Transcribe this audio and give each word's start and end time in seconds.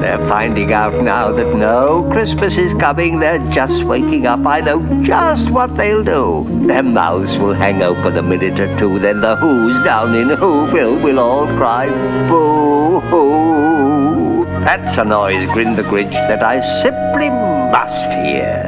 They're 0.00 0.26
finding 0.28 0.72
out 0.72 1.02
now 1.04 1.30
that 1.30 1.54
no 1.54 2.08
Christmas 2.10 2.56
is 2.56 2.72
coming. 2.80 3.20
They're 3.20 3.38
just 3.50 3.84
waking 3.84 4.26
up. 4.26 4.46
I 4.46 4.60
know 4.60 4.80
just 5.02 5.50
what 5.50 5.76
they'll 5.76 6.02
do. 6.02 6.46
Their 6.66 6.82
mouths 6.82 7.36
will 7.36 7.52
hang 7.52 7.82
open 7.82 8.16
a 8.16 8.22
minute 8.22 8.58
or 8.58 8.78
two. 8.78 8.98
Then 8.98 9.20
the 9.20 9.36
Who's 9.36 9.82
down 9.82 10.14
in 10.14 10.28
Whoville 10.28 11.02
will 11.02 11.18
all 11.18 11.46
cry, 11.58 11.86
boo 12.28 13.00
hoo. 13.00 14.44
That's 14.64 14.96
a 14.96 15.04
noise, 15.04 15.44
grinned 15.52 15.76
the 15.76 15.82
Grinch, 15.82 16.12
that 16.12 16.42
I 16.42 16.60
simply 16.82 17.28
must 17.28 18.10
hear. 18.12 18.64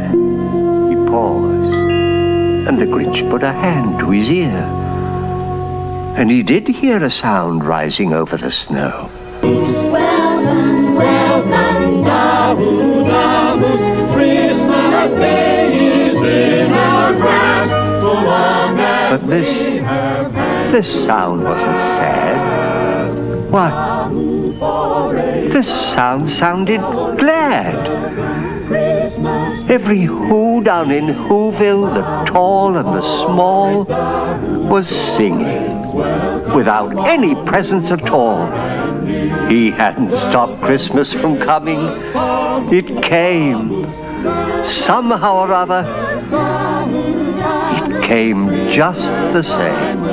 He 0.91 0.97
paused, 1.11 1.73
and 2.69 2.79
the 2.79 2.87
Grinch 2.87 3.29
put 3.31 3.43
a 3.43 3.53
hand 3.53 3.99
to 4.01 4.11
his 4.11 4.31
ear. 4.31 4.65
And 6.15 6.31
he 6.31 6.43
did 6.43 6.69
hear 6.69 7.03
a 7.03 7.11
sound 7.11 7.65
rising 7.65 8.13
over 8.13 8.37
the 8.37 8.51
snow. 8.51 9.11
But 19.13 19.27
this, 19.29 20.73
this 20.73 21.05
sound 21.05 21.45
wasn't 21.45 21.77
sad. 21.77 23.51
What? 23.51 24.09
This 25.51 25.69
sound 25.69 26.31
sounded 26.31 26.81
glad. 27.19 27.77
Every 29.71 30.01
who 30.01 30.65
down 30.65 30.91
in 30.91 31.09
Whoville, 31.09 31.93
the 31.93 32.33
tall 32.33 32.79
and 32.79 32.89
the 32.89 33.03
small, 33.03 33.85
was 34.67 34.89
singing 34.89 35.93
without 36.55 37.07
any 37.07 37.35
presents 37.45 37.91
at 37.91 38.09
all. 38.09 38.49
He 39.49 39.71
hadn't 39.71 40.11
stopped 40.11 40.63
Christmas 40.63 41.13
from 41.13 41.39
coming. 41.39 41.81
It 42.73 43.03
came. 43.03 43.87
Somehow 44.65 45.37
or 45.39 45.53
other, 45.53 45.85
it 47.77 48.03
came 48.05 48.69
just 48.69 49.13
the 49.33 49.43
same. 49.43 50.05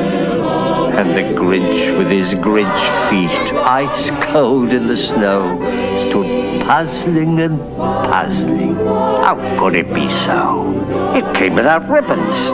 And 1.00 1.12
the 1.12 1.40
Grinch, 1.40 1.98
with 1.98 2.10
his 2.10 2.34
Grinch 2.34 3.10
feet 3.10 3.30
ice 3.66 4.12
cold 4.32 4.74
in 4.74 4.88
the 4.88 4.98
snow, 4.98 5.60
stood 5.98 6.62
puzzling 6.64 7.40
and 7.40 7.60
puzzling. 7.78 8.76
How 8.76 9.36
could 9.60 9.76
it 9.76 9.94
be 9.94 10.10
so? 10.10 11.14
It 11.16 11.36
came 11.36 11.56
without 11.56 11.88
ribbons. 11.88 12.50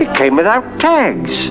It 0.00 0.14
came 0.14 0.36
without 0.36 0.78
tags. 0.78 1.50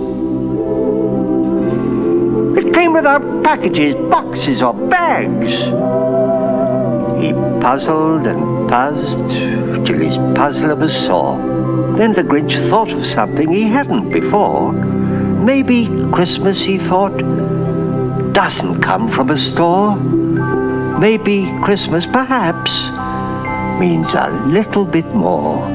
It 2.57 2.73
came 2.73 2.93
without 2.93 3.43
packages, 3.43 3.95
boxes, 4.09 4.61
or 4.61 4.73
bags. 4.73 5.51
He 7.21 7.33
puzzled 7.61 8.27
and 8.27 8.69
puzzled 8.69 9.29
till 9.85 9.99
his 9.99 10.17
puzzler 10.37 10.75
was 10.75 10.95
sore. 10.95 11.37
Then 11.97 12.13
the 12.13 12.23
Grinch 12.23 12.57
thought 12.69 12.91
of 12.91 13.05
something 13.05 13.49
he 13.51 13.63
hadn't 13.63 14.09
before. 14.09 14.71
Maybe 14.71 15.87
Christmas, 16.11 16.61
he 16.61 16.77
thought, 16.77 17.17
doesn't 18.33 18.81
come 18.81 19.07
from 19.07 19.29
a 19.29 19.37
store. 19.37 19.95
Maybe 19.95 21.51
Christmas, 21.61 22.05
perhaps, 22.05 22.71
means 23.79 24.13
a 24.13 24.29
little 24.45 24.85
bit 24.85 25.07
more. 25.13 25.67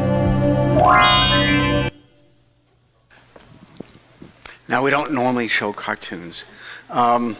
Now, 4.69 4.83
we 4.83 4.91
don't 4.91 5.13
normally 5.13 5.49
show 5.49 5.73
cartoons. 5.73 6.45
Um, 6.91 7.37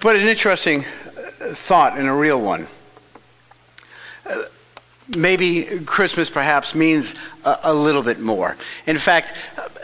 but 0.00 0.16
an 0.16 0.26
interesting 0.26 0.84
uh, 0.84 1.54
thought 1.54 1.98
and 1.98 2.08
a 2.08 2.12
real 2.12 2.40
one. 2.40 2.66
Maybe 5.14 5.80
Christmas 5.84 6.30
perhaps 6.30 6.74
means 6.74 7.14
a, 7.44 7.58
a 7.64 7.74
little 7.74 8.02
bit 8.02 8.18
more. 8.18 8.56
In 8.86 8.96
fact, 8.96 9.34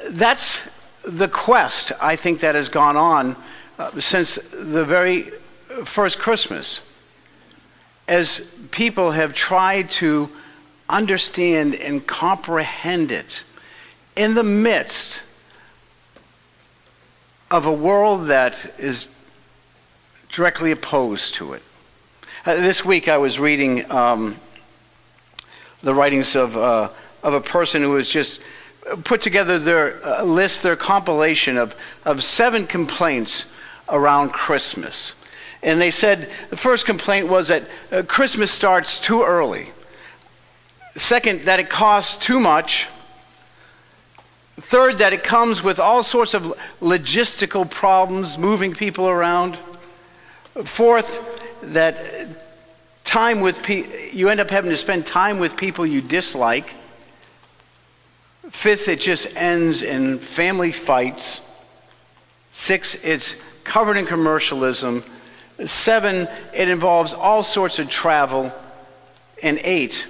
that's 0.09 0.67
the 1.05 1.29
quest 1.29 1.93
I 2.01 2.17
think 2.17 2.41
that 2.41 2.55
has 2.55 2.71
gone 2.71 2.97
on 2.97 3.37
uh, 3.79 4.01
since 4.01 4.37
the 4.53 4.85
very 4.85 5.31
first 5.85 6.19
Christmas. 6.19 6.81
As 8.07 8.41
people 8.71 9.11
have 9.11 9.35
tried 9.35 9.91
to 9.91 10.31
understand 10.89 11.75
and 11.75 12.07
comprehend 12.07 13.13
it 13.13 13.45
in 14.17 14.35
the 14.35 14.43
midst 14.43 15.25
of 17.51 17.67
a 17.67 17.73
world 17.73 18.27
that 18.27 18.73
is 18.79 19.07
directly 20.31 20.71
opposed 20.71 21.35
to 21.35 21.55
it. 21.55 21.63
Uh, 22.45 22.57
this 22.57 22.85
week 22.85 23.09
I 23.09 23.17
was 23.17 23.41
reading 23.41 23.91
um, 23.91 24.37
the 25.83 25.95
writings 25.95 26.37
of, 26.37 26.57
uh, 26.57 26.91
of 27.23 27.35
a 27.35 27.41
person 27.41 27.83
who 27.83 27.95
has 27.95 28.09
just 28.09 28.43
put 29.05 29.23
together 29.23 29.59
their 29.59 30.05
uh, 30.07 30.23
list, 30.23 30.63
their 30.63 30.77
compilation 30.77 31.57
of, 31.57 31.75
of 32.05 32.23
seven 32.23 32.67
complaints 32.67 33.47
around 33.89 34.31
Christmas. 34.31 35.15
And 35.63 35.81
they 35.81 35.91
said 35.91 36.31
the 36.51 36.57
first 36.57 36.87
complaint 36.87 37.29
was 37.29 37.49
that 37.49 37.65
uh, 37.91 38.03
Christmas 38.07 38.51
starts 38.51 38.99
too 38.99 39.23
early. 39.23 39.69
Second, 40.95 41.43
that 41.43 41.61
it 41.61 41.71
costs 41.71 42.17
too 42.17 42.41
much. 42.41 42.89
Third, 44.61 44.99
that 44.99 45.13
it 45.13 45.23
comes 45.23 45.63
with 45.63 45.79
all 45.79 46.03
sorts 46.03 46.35
of 46.35 46.43
logistical 46.81 47.71
problems, 47.71 48.39
moving 48.39 48.75
people 48.75 49.09
around. 49.09 49.57
Fourth, 50.65 51.45
that 51.63 52.27
time 53.05 53.41
with 53.41 53.63
pe- 53.63 54.11
you 54.11 54.29
end 54.29 54.41
up 54.41 54.51
having 54.51 54.71
to 54.71 54.77
spend 54.77 55.07
time 55.07 55.39
with 55.39 55.57
people 55.57 55.87
you 55.87 56.01
dislike. 56.01 56.75
Fifth, 58.51 58.89
it 58.89 59.01
just 59.01 59.29
ends 59.37 59.83
in 59.83 60.19
family 60.19 60.73
fights. 60.73 61.41
Six, 62.51 62.97
it's 63.05 63.37
covered 63.63 63.97
in 63.97 64.07
commercialism. 64.07 65.05
Seven, 65.65 66.27
it 66.53 66.69
involves 66.69 67.15
all 67.15 67.45
sorts 67.45 67.79
of 67.79 67.89
travel. 67.89 68.53
And 69.41 69.61
eight, 69.63 70.09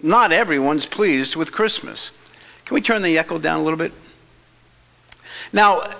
not 0.00 0.32
everyone's 0.32 0.86
pleased 0.86 1.36
with 1.36 1.52
Christmas. 1.52 2.10
Can 2.64 2.74
we 2.74 2.80
turn 2.80 3.02
the 3.02 3.18
echo 3.18 3.38
down 3.38 3.60
a 3.60 3.62
little 3.62 3.78
bit? 3.78 3.92
Now, 5.52 5.94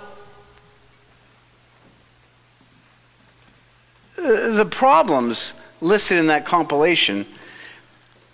the 4.15 4.67
problems 4.69 5.53
listed 5.81 6.17
in 6.17 6.27
that 6.27 6.45
compilation 6.45 7.25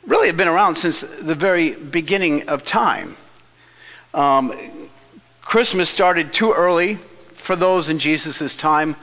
really 0.05 0.27
have 0.27 0.37
been 0.37 0.47
around 0.47 0.75
since 0.75 1.01
the 1.01 1.35
very 1.35 1.73
beginning 1.73 2.47
of 2.47 2.63
time. 2.63 3.17
Um, 4.13 4.53
Christmas 5.41 5.89
started 5.89 6.33
too 6.33 6.53
early 6.53 6.95
for 7.33 7.55
those 7.55 7.89
in 7.89 7.99
Jesus' 7.99 8.55
time 8.55 8.95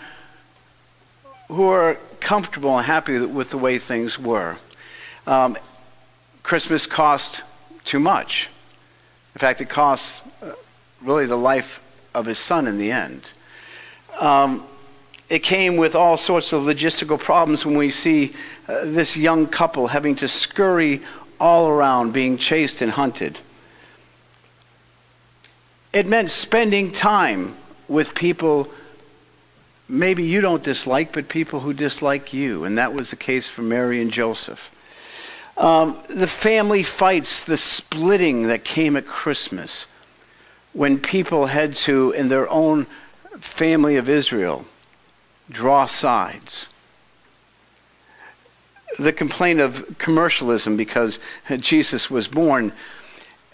who 1.48 1.68
are 1.68 1.96
comfortable 2.20 2.76
and 2.76 2.86
happy 2.86 3.18
with 3.18 3.50
the 3.50 3.58
way 3.58 3.78
things 3.78 4.18
were. 4.18 4.58
Um, 5.26 5.56
Christmas 6.42 6.86
cost 6.86 7.42
too 7.84 8.00
much. 8.00 8.48
In 9.36 9.38
fact, 9.38 9.60
it 9.60 9.68
cost 9.68 10.22
uh, 10.42 10.52
really 11.02 11.26
the 11.26 11.36
life 11.36 11.82
of 12.14 12.24
his 12.24 12.38
son 12.38 12.66
in 12.66 12.78
the 12.78 12.90
end. 12.90 13.32
Um, 14.18 14.64
it 15.28 15.40
came 15.40 15.76
with 15.76 15.94
all 15.94 16.16
sorts 16.16 16.54
of 16.54 16.62
logistical 16.62 17.20
problems 17.20 17.66
when 17.66 17.76
we 17.76 17.90
see 17.90 18.32
uh, 18.66 18.86
this 18.86 19.14
young 19.14 19.46
couple 19.46 19.88
having 19.88 20.14
to 20.14 20.26
scurry 20.26 21.02
all 21.38 21.68
around, 21.68 22.14
being 22.14 22.38
chased 22.38 22.80
and 22.80 22.90
hunted. 22.90 23.40
It 25.92 26.06
meant 26.06 26.30
spending 26.30 26.90
time 26.90 27.56
with 27.88 28.14
people 28.14 28.70
maybe 29.86 30.22
you 30.22 30.40
don't 30.40 30.62
dislike, 30.62 31.12
but 31.12 31.28
people 31.28 31.60
who 31.60 31.74
dislike 31.74 32.32
you. 32.32 32.64
And 32.64 32.78
that 32.78 32.94
was 32.94 33.10
the 33.10 33.16
case 33.16 33.50
for 33.50 33.60
Mary 33.60 34.00
and 34.00 34.10
Joseph. 34.10 34.70
Um, 35.56 35.98
the 36.08 36.26
family 36.26 36.82
fights, 36.82 37.42
the 37.42 37.56
splitting 37.56 38.48
that 38.48 38.64
came 38.64 38.96
at 38.96 39.06
Christmas 39.06 39.86
when 40.72 40.98
people 40.98 41.46
had 41.46 41.74
to, 41.74 42.10
in 42.12 42.28
their 42.28 42.48
own 42.50 42.86
family 43.38 43.96
of 43.96 44.08
Israel, 44.08 44.66
draw 45.48 45.86
sides. 45.86 46.68
The 48.98 49.12
complaint 49.12 49.60
of 49.60 49.96
commercialism 49.98 50.76
because 50.76 51.18
Jesus 51.60 52.10
was 52.10 52.28
born 52.28 52.72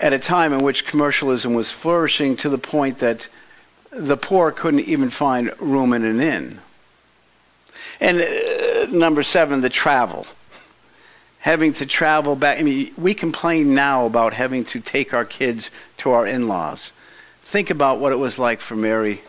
at 0.01 0.13
a 0.13 0.19
time 0.19 0.53
in 0.53 0.63
which 0.63 0.85
commercialism 0.85 1.55
was 1.55 1.71
flourishing 1.71 2.37
to 2.37 2.49
the 2.49 2.59
point 2.59 2.99
that 2.99 3.29
the 3.91 4.17
poor 4.17 4.51
couldn't 4.51 4.81
even 4.81 5.11
find 5.11 5.53
room 5.61 5.93
in 5.93 6.05
an 6.05 6.21
inn. 6.21 6.59
And 8.01 8.21
uh, 8.21 8.87
number 8.87 9.23
seven, 9.23 9.61
the 9.61 9.69
travel. 9.69 10.27
Having 11.43 11.75
to 11.75 11.87
travel 11.87 12.35
back. 12.35 12.59
I 12.59 12.63
mean, 12.63 12.93
we 12.97 13.15
complain 13.15 13.75
now 13.75 14.07
about 14.07 14.33
having 14.33 14.65
to 14.67 14.81
take 14.81 15.15
our 15.15 15.25
kids 15.25 15.71
to 15.99 16.11
our 16.11 16.27
in 16.27 16.49
laws. 16.49 16.93
Think 17.41 17.71
about 17.71 17.99
what 17.99 18.13
it 18.13 18.17
was 18.17 18.39
like 18.39 18.61
for 18.61 18.77
Mary 18.77 19.23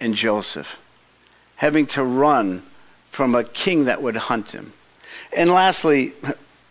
and 0.00 0.14
Joseph, 0.14 0.80
having 1.56 1.86
to 1.86 2.04
run 2.04 2.62
from 3.10 3.34
a 3.34 3.44
king 3.44 3.86
that 3.86 4.02
would 4.02 4.16
hunt 4.16 4.52
him. 4.52 4.74
And 5.34 5.50
lastly, 5.50 6.12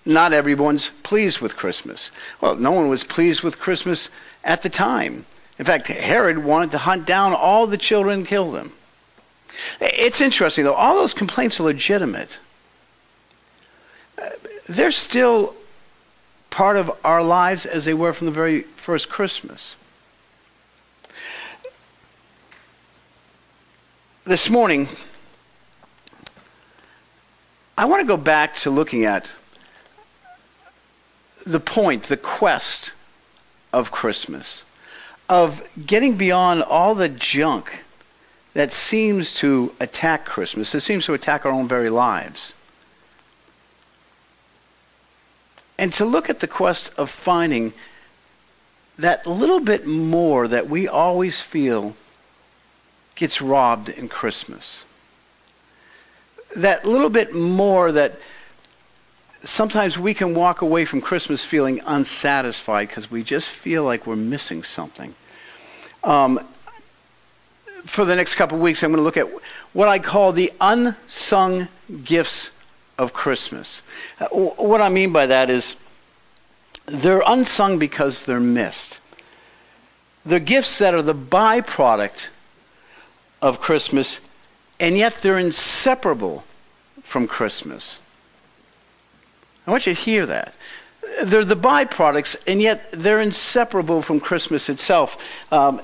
not 0.06 0.34
everyone's 0.34 0.92
pleased 1.02 1.42
with 1.42 1.58
Christmas. 1.58 2.12
Well, 2.40 2.56
no 2.56 2.72
one 2.72 2.88
was 2.88 3.04
pleased 3.04 3.42
with 3.42 3.60
Christmas 3.60 4.10
at 4.44 4.62
the 4.62 4.70
time. 4.70 5.26
In 5.58 5.66
fact, 5.66 5.88
Herod 5.88 6.40
wanted 6.40 6.72
to 6.72 6.78
hunt 6.80 7.08
down 7.08 7.34
all 7.34 7.66
the 7.66 7.78
children 7.78 8.20
and 8.20 8.28
kill 8.28 8.52
them. 8.52 8.74
It's 9.82 10.22
interesting, 10.22 10.66
though, 10.66 10.74
all 10.74 10.96
those 10.96 11.14
complaints 11.14 11.60
are 11.60 11.64
legitimate. 11.64 12.40
They're 14.68 14.92
still 14.92 15.56
part 16.50 16.78
of 16.78 16.92
our 17.04 17.22
lives 17.22 17.66
as 17.66 17.86
they 17.86 17.94
were 17.94 18.14
from 18.14 18.26
the 18.26 18.32
very 18.32 18.62
first 18.62 19.10
Christmas. 19.10 19.76
This 24.24 24.50
morning, 24.50 24.88
I 27.78 27.86
want 27.86 28.02
to 28.02 28.08
go 28.08 28.18
back 28.18 28.56
to 28.56 28.72
looking 28.72 29.04
at 29.04 29.32
the 31.46 31.60
point, 31.60 32.04
the 32.04 32.18
quest 32.18 32.94
of 33.72 33.92
Christmas, 33.92 34.64
of 35.30 35.62
getting 35.86 36.16
beyond 36.16 36.64
all 36.64 36.96
the 36.96 37.10
junk 37.10 37.84
that 38.54 38.72
seems 38.72 39.34
to 39.34 39.76
attack 39.80 40.26
Christmas, 40.26 40.72
that 40.72 40.82
seems 40.82 41.06
to 41.06 41.14
attack 41.14 41.46
our 41.46 41.52
own 41.52 41.68
very 41.68 41.90
lives. 41.90 42.54
And 45.78 45.92
to 45.94 46.06
look 46.06 46.30
at 46.30 46.40
the 46.40 46.48
quest 46.48 46.92
of 46.98 47.10
finding 47.10 47.74
that 48.98 49.28
little 49.28 49.60
bit 49.60 49.86
more 49.86 50.48
that 50.48 50.70
we 50.70 50.88
always 50.88 51.42
feel 51.42 51.96
gets 53.16 53.42
robbed 53.42 53.90
in 53.90 54.08
Christmas. 54.08 54.86
That 56.56 56.86
little 56.86 57.10
bit 57.10 57.34
more 57.34 57.92
that 57.92 58.20
sometimes 59.44 59.98
we 60.00 60.14
can 60.14 60.34
walk 60.34 60.62
away 60.62 60.86
from 60.86 61.02
Christmas 61.02 61.44
feeling 61.44 61.82
unsatisfied 61.86 62.88
because 62.88 63.12
we 63.12 63.24
just 63.24 63.50
feel 63.50 63.84
like 63.84 64.08
we're 64.08 64.16
missing 64.16 64.64
something. 64.64 65.14
Um, 66.04 66.40
for 67.86 68.06
the 68.06 68.16
next 68.16 68.36
couple 68.36 68.58
weeks, 68.58 68.84
I'm 68.84 68.92
going 68.92 68.98
to 68.98 69.04
look 69.04 69.18
at 69.18 69.30
what 69.74 69.88
I 69.88 70.00
call 70.00 70.32
the 70.32 70.52
unsung 70.60 71.68
gifts 72.04 72.52
of 72.98 73.14
Christmas. 73.14 73.82
Uh, 74.20 74.28
what 74.28 74.82
I 74.82 74.90
mean 74.90 75.12
by 75.12 75.26
that 75.26 75.50
is 75.50 75.76
they're 76.86 77.24
unsung 77.26 77.80
because 77.80 78.26
they're 78.26 78.40
missed. 78.40 79.00
They're 80.26 80.40
gifts 80.40 80.78
that 80.80 80.94
are 80.94 81.02
the 81.02 81.16
byproduct 81.16 82.30
of 83.42 83.60
Christmas, 83.60 84.22
and 84.80 84.98
yet 84.98 85.16
they're 85.22 85.38
inseparable 85.38 86.44
from 87.04 87.28
Christmas. 87.28 88.00
I 89.68 89.72
want 89.72 89.86
you 89.86 89.94
to 89.94 90.00
hear 90.00 90.26
that. 90.26 90.54
They're 91.24 91.46
the 91.46 91.56
byproducts, 91.56 92.36
and 92.48 92.62
yet 92.62 92.92
they're 92.92 93.22
inseparable 93.22 94.02
from 94.02 94.20
Christmas 94.20 94.70
itself. 94.70 95.44
Um, 95.52 95.82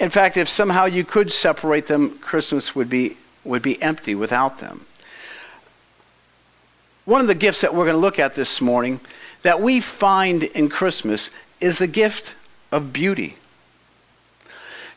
in 0.00 0.10
fact, 0.10 0.36
if 0.36 0.48
somehow 0.48 0.86
you 0.86 1.04
could 1.04 1.32
separate 1.32 1.86
them, 1.86 2.18
Christmas 2.18 2.74
would 2.74 2.88
be, 2.88 3.16
would 3.44 3.62
be 3.62 3.80
empty 3.82 4.14
without 4.14 4.58
them. 4.58 4.86
One 7.04 7.20
of 7.20 7.26
the 7.26 7.34
gifts 7.34 7.62
that 7.62 7.74
we're 7.74 7.84
going 7.84 7.96
to 7.96 8.00
look 8.00 8.18
at 8.18 8.34
this 8.34 8.60
morning 8.60 9.00
that 9.42 9.60
we 9.60 9.80
find 9.80 10.44
in 10.44 10.68
Christmas 10.68 11.30
is 11.60 11.78
the 11.78 11.88
gift 11.88 12.36
of 12.70 12.92
beauty. 12.92 13.36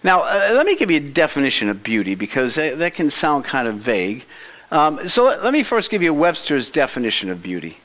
Now, 0.04 0.22
uh, 0.22 0.52
let 0.54 0.68
me 0.68 0.76
give 0.76 0.92
you 0.92 0.98
a 0.98 1.00
definition 1.00 1.68
of 1.68 1.82
beauty 1.82 2.14
because 2.14 2.56
that, 2.56 2.78
that 2.78 2.94
can 2.94 3.10
sound 3.10 3.44
kind 3.46 3.68
of 3.68 3.76
vague. 3.76 4.24
Um, 4.70 5.08
so 5.10 5.24
let, 5.24 5.44
let, 5.44 5.52
me 5.52 5.64
first 5.64 5.90
give 5.90 6.04
you 6.04 6.14
Webster's 6.14 6.70
definition 6.70 7.32
of 7.32 7.42
beauty. 7.42 7.80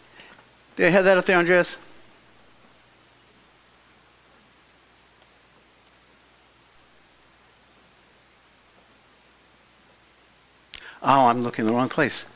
Do 0.77 0.85
you 0.85 0.91
have 0.91 1.05
that 1.05 1.17
up 1.17 1.25
there, 1.25 1.39
Andreas? 1.39 1.79
Oh, 11.03 11.27
I'm 11.29 11.43
looking 11.43 11.65
in 11.65 11.71
the 11.71 11.77
wrong 11.77 11.89
place. 11.89 12.27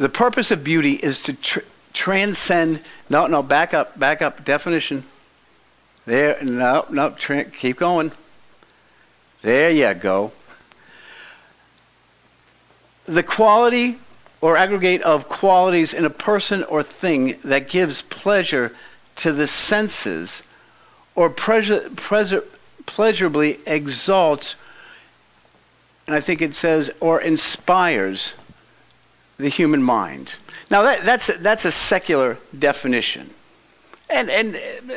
The 0.00 0.08
purpose 0.08 0.50
of 0.50 0.64
beauty 0.64 0.92
is 0.92 1.20
to 1.20 1.34
tr- 1.34 1.58
transcend. 1.92 2.80
No, 3.10 3.26
no, 3.26 3.42
back 3.42 3.74
up, 3.74 3.98
back 3.98 4.22
up. 4.22 4.46
Definition. 4.46 5.04
There, 6.06 6.42
no, 6.42 6.86
no, 6.88 7.10
tra- 7.10 7.44
keep 7.44 7.76
going. 7.76 8.12
There 9.42 9.70
you 9.70 9.92
go. 9.92 10.32
The 13.04 13.22
quality 13.22 13.98
or 14.40 14.56
aggregate 14.56 15.02
of 15.02 15.28
qualities 15.28 15.92
in 15.92 16.06
a 16.06 16.10
person 16.10 16.64
or 16.64 16.82
thing 16.82 17.38
that 17.44 17.68
gives 17.68 18.00
pleasure 18.00 18.72
to 19.16 19.32
the 19.32 19.46
senses 19.46 20.42
or 21.14 21.28
pleasure, 21.28 21.90
pleasure, 21.90 22.44
pleasurably 22.86 23.58
exalts, 23.66 24.56
and 26.06 26.16
I 26.16 26.20
think 26.20 26.40
it 26.40 26.54
says, 26.54 26.90
or 27.00 27.20
inspires 27.20 28.32
the 29.40 29.48
human 29.48 29.82
mind. 29.82 30.36
Now, 30.70 30.82
that, 30.82 31.04
that's, 31.04 31.26
that's 31.38 31.64
a 31.64 31.72
secular 31.72 32.38
definition. 32.56 33.30
And, 34.08 34.30
and 34.30 34.56
uh, 34.56 34.94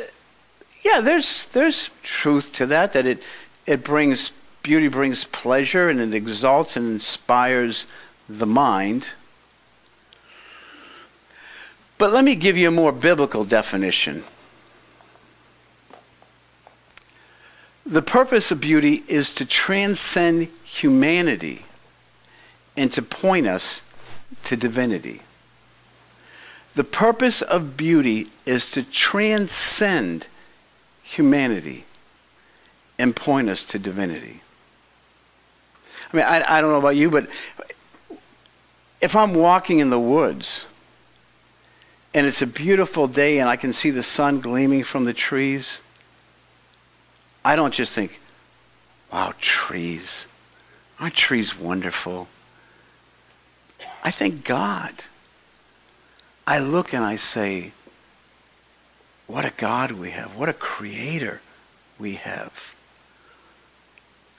yeah, 0.83 1.01
there's, 1.01 1.45
there's 1.47 1.89
truth 2.03 2.53
to 2.53 2.65
that, 2.67 2.93
that 2.93 3.05
it, 3.05 3.23
it 3.65 3.83
brings, 3.83 4.31
beauty 4.61 4.87
brings 4.87 5.25
pleasure 5.25 5.89
and 5.89 5.99
it 5.99 6.13
exalts 6.13 6.75
and 6.77 6.87
inspires 6.87 7.87
the 8.27 8.45
mind. 8.45 9.09
But 11.97 12.11
let 12.11 12.23
me 12.23 12.35
give 12.35 12.57
you 12.57 12.67
a 12.67 12.71
more 12.71 12.91
biblical 12.91 13.45
definition. 13.45 14.23
The 17.85 18.01
purpose 18.01 18.51
of 18.51 18.61
beauty 18.61 19.03
is 19.07 19.33
to 19.35 19.45
transcend 19.45 20.47
humanity 20.63 21.65
and 22.75 22.91
to 22.93 23.01
point 23.01 23.45
us 23.45 23.81
to 24.45 24.55
divinity. 24.57 25.21
The 26.75 26.83
purpose 26.83 27.41
of 27.41 27.77
beauty 27.77 28.29
is 28.45 28.69
to 28.71 28.83
transcend 28.83 30.27
humanity 31.03 31.85
and 32.97 33.15
point 33.15 33.49
us 33.49 33.63
to 33.65 33.79
divinity. 33.79 34.41
I 36.11 36.17
mean, 36.17 36.25
I, 36.25 36.57
I 36.57 36.61
don't 36.61 36.71
know 36.71 36.79
about 36.79 36.95
you, 36.95 37.09
but 37.09 37.27
if 39.01 39.15
I'm 39.15 39.33
walking 39.33 39.79
in 39.79 39.89
the 39.89 39.99
woods 39.99 40.65
and 42.13 42.25
it's 42.25 42.41
a 42.41 42.47
beautiful 42.47 43.07
day 43.07 43.39
and 43.39 43.49
I 43.49 43.55
can 43.55 43.73
see 43.73 43.89
the 43.89 44.03
sun 44.03 44.39
gleaming 44.39 44.83
from 44.83 45.05
the 45.05 45.13
trees, 45.13 45.81
I 47.43 47.55
don't 47.55 47.73
just 47.73 47.93
think, 47.93 48.21
wow, 49.11 49.33
trees. 49.39 50.25
Aren't 50.99 51.15
trees 51.15 51.59
wonderful? 51.59 52.27
I 54.03 54.11
thank 54.11 54.43
God. 54.43 54.93
I 56.45 56.59
look 56.59 56.93
and 56.93 57.03
I 57.03 57.15
say, 57.15 57.71
what 59.27 59.45
a 59.45 59.53
God 59.55 59.91
we 59.91 60.11
have. 60.11 60.35
What 60.35 60.49
a 60.49 60.53
creator 60.53 61.41
we 61.97 62.15
have. 62.15 62.75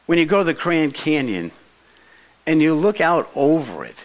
When 0.05 0.19
you 0.19 0.27
go 0.27 0.39
to 0.39 0.45
the 0.45 0.53
Grand 0.53 0.93
Canyon 0.93 1.51
and 2.47 2.61
you 2.61 2.75
look 2.75 3.01
out 3.01 3.31
over 3.35 3.87
it, 3.87 4.05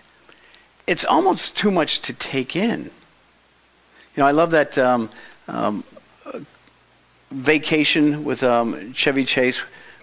it's 0.88 1.04
almost 1.04 1.58
too 1.58 1.70
much 1.70 2.00
to 2.04 2.14
take 2.14 2.56
in. 2.56 2.86
You 2.86 4.24
know, 4.24 4.26
I 4.26 4.32
love 4.32 4.52
that 4.52 4.78
um, 4.78 5.10
um, 5.50 5.84
vacation 7.32 8.24
with 8.24 8.44
um, 8.44 8.94
Chevy 8.94 9.26
Chase 9.26 9.60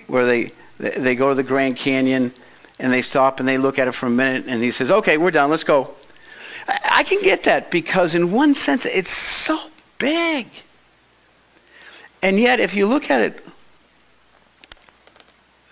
where 0.07 0.27
they, 0.27 0.53
they 0.79 1.15
go 1.15 1.31
to 1.31 1.35
the 1.35 1.43
Grand 1.43 1.77
Canyon 1.77 2.33
and 2.79 2.93
they 2.93 3.03
stop 3.03 3.41
and 3.41 3.49
they 3.49 3.59
look 3.59 3.79
at 3.79 3.89
it 3.89 3.93
for 3.93 4.07
a 4.07 4.11
minute 4.11 4.45
and 4.47 4.63
he 4.63 4.71
says, 4.71 4.91
okay, 4.91 5.17
we're 5.17 5.31
done, 5.31 5.51
let's 5.51 5.65
go. 5.65 5.95
I 6.69 7.05
can 7.05 7.23
get 7.23 7.45
that 7.45 7.71
because, 7.71 8.15
in 8.15 8.33
one 8.33 8.55
sense, 8.55 8.85
it's 8.87 9.11
so 9.11 9.59
big. 9.99 10.49
And 12.23 12.41
yet, 12.41 12.59
if 12.59 12.75
you 12.75 12.87
look 12.87 13.11
at 13.11 13.21
it 13.23 13.45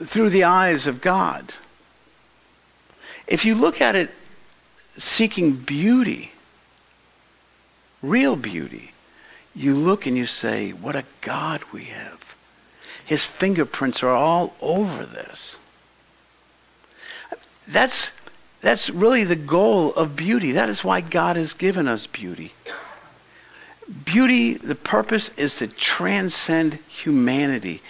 through 0.03 0.31
the 0.31 0.45
eyes 0.45 0.87
of 0.87 1.01
God, 1.01 1.55
if 3.27 3.45
you 3.45 3.55
look 3.55 3.81
at 3.81 3.97
it 3.97 4.11
seeking 4.97 5.55
beauty, 5.55 6.33
real 8.03 8.37
beauty, 8.37 8.93
you 9.55 9.75
look 9.75 10.07
and 10.07 10.17
you 10.17 10.27
say, 10.27 10.71
What 10.71 10.95
a 10.95 11.05
God 11.23 11.63
we 11.73 11.85
have. 11.85 12.37
His 13.05 13.25
fingerprints 13.25 14.03
are 14.03 14.15
all 14.15 14.55
over 14.61 15.05
this. 15.05 15.59
That's, 17.67 18.13
that's 18.61 18.91
really 18.91 19.25
the 19.25 19.37
goal 19.37 19.95
of 19.95 20.17
beauty. 20.17 20.53
That 20.53 20.69
is 20.69 20.85
why 20.85 21.01
God 21.01 21.37
has 21.37 21.53
given 21.55 21.89
us 21.89 22.07
beauty. 22.07 22.53
Beauty, 24.05 24.55
the 24.55 24.75
purpose 24.75 25.31
is 25.37 25.57
to 25.57 25.67
transcend 25.67 26.75
humanity 26.89 27.83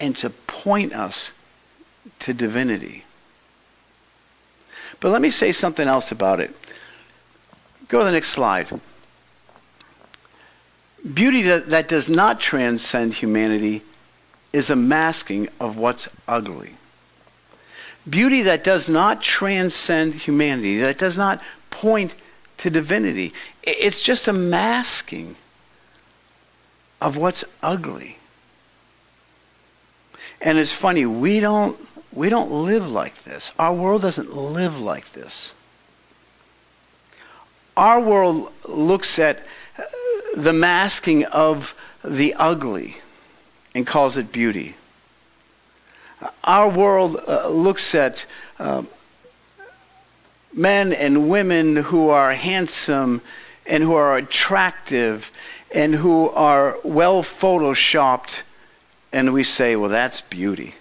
and 0.00 0.16
to 0.16 0.30
point 0.30 0.92
us 0.92 1.32
to 2.20 2.34
divinity. 2.34 3.04
But 5.00 5.10
let 5.10 5.20
me 5.20 5.30
say 5.30 5.52
something 5.52 5.86
else 5.86 6.12
about 6.12 6.40
it. 6.40 6.54
Go 7.88 7.98
to 7.98 8.04
the 8.04 8.12
next 8.12 8.30
slide. 8.30 8.68
Beauty 11.12 11.42
that, 11.42 11.70
that 11.70 11.88
does 11.88 12.08
not 12.08 12.40
transcend 12.40 13.14
humanity 13.14 13.82
is 14.52 14.70
a 14.70 14.76
masking 14.76 15.48
of 15.58 15.76
what's 15.76 16.08
ugly. 16.28 16.74
Beauty 18.08 18.42
that 18.42 18.64
does 18.64 18.88
not 18.88 19.22
transcend 19.22 20.14
humanity, 20.14 20.78
that 20.78 20.98
does 20.98 21.16
not 21.16 21.40
point 21.70 22.14
to 22.58 22.70
divinity, 22.70 23.32
it's 23.62 24.00
just 24.00 24.28
a 24.28 24.32
masking 24.32 25.36
of 27.00 27.16
what's 27.16 27.44
ugly. 27.62 28.18
And 30.40 30.58
it's 30.58 30.72
funny, 30.72 31.06
we 31.06 31.40
don't, 31.40 31.78
we 32.12 32.28
don't 32.28 32.50
live 32.50 32.88
like 32.90 33.24
this. 33.24 33.52
Our 33.58 33.74
world 33.74 34.02
doesn't 34.02 34.34
live 34.34 34.80
like 34.80 35.12
this. 35.12 35.52
Our 37.76 38.00
world 38.00 38.52
looks 38.68 39.18
at 39.18 39.46
uh, 39.78 39.84
the 40.36 40.52
masking 40.52 41.24
of 41.24 41.74
the 42.04 42.34
ugly 42.34 42.96
and 43.74 43.86
calls 43.86 44.16
it 44.16 44.32
beauty. 44.32 44.76
Our 46.44 46.68
world 46.68 47.20
uh, 47.26 47.48
looks 47.48 47.94
at 47.94 48.26
uh, 48.58 48.82
men 50.52 50.92
and 50.92 51.28
women 51.28 51.76
who 51.76 52.08
are 52.10 52.32
handsome 52.32 53.22
and 53.66 53.82
who 53.82 53.94
are 53.94 54.16
attractive 54.16 55.30
and 55.74 55.94
who 55.94 56.28
are 56.30 56.76
well 56.84 57.22
photoshopped, 57.22 58.42
and 59.12 59.32
we 59.32 59.44
say, 59.44 59.76
well, 59.76 59.88
that's 59.88 60.20
beauty. 60.20 60.74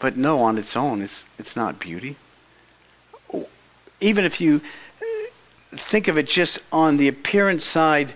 But 0.00 0.16
no, 0.16 0.40
on 0.40 0.58
its 0.58 0.76
own, 0.76 1.02
it's, 1.02 1.26
it's 1.38 1.54
not 1.54 1.78
beauty. 1.78 2.16
Even 4.00 4.24
if 4.24 4.40
you 4.40 4.60
think 5.70 6.08
of 6.08 6.18
it 6.18 6.26
just 6.26 6.58
on 6.72 6.96
the 6.96 7.06
appearance 7.06 7.64
side, 7.64 8.14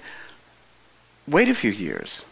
wait 1.29 1.49
a 1.49 1.55
few 1.55 1.71
years. 1.71 2.25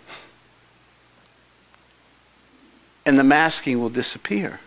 And 3.06 3.18
the 3.18 3.24
masking 3.24 3.80
will 3.80 3.90
disappear. 3.90 4.60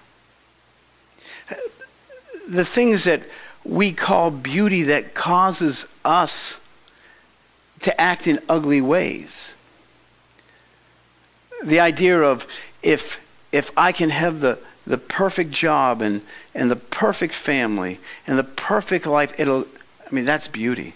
The 2.47 2.65
things 2.65 3.03
that 3.05 3.23
we 3.65 3.91
call 3.91 4.31
beauty 4.31 4.83
that 4.83 5.13
causes 5.13 5.85
us 6.05 6.59
to 7.81 7.99
act 7.99 8.27
in 8.27 8.39
ugly 8.47 8.81
ways. 8.81 9.55
The 11.63 11.79
idea 11.79 12.21
of 12.21 12.47
if, 12.81 13.19
if 13.51 13.71
I 13.75 13.91
can 13.91 14.09
have 14.11 14.39
the, 14.39 14.59
the 14.85 14.97
perfect 14.97 15.51
job 15.51 16.01
and, 16.01 16.21
and 16.55 16.71
the 16.71 16.75
perfect 16.75 17.33
family 17.33 17.99
and 18.25 18.37
the 18.37 18.43
perfect 18.43 19.05
life, 19.05 19.37
it'll, 19.39 19.65
I 20.09 20.13
mean, 20.13 20.25
that's 20.25 20.47
beauty. 20.47 20.93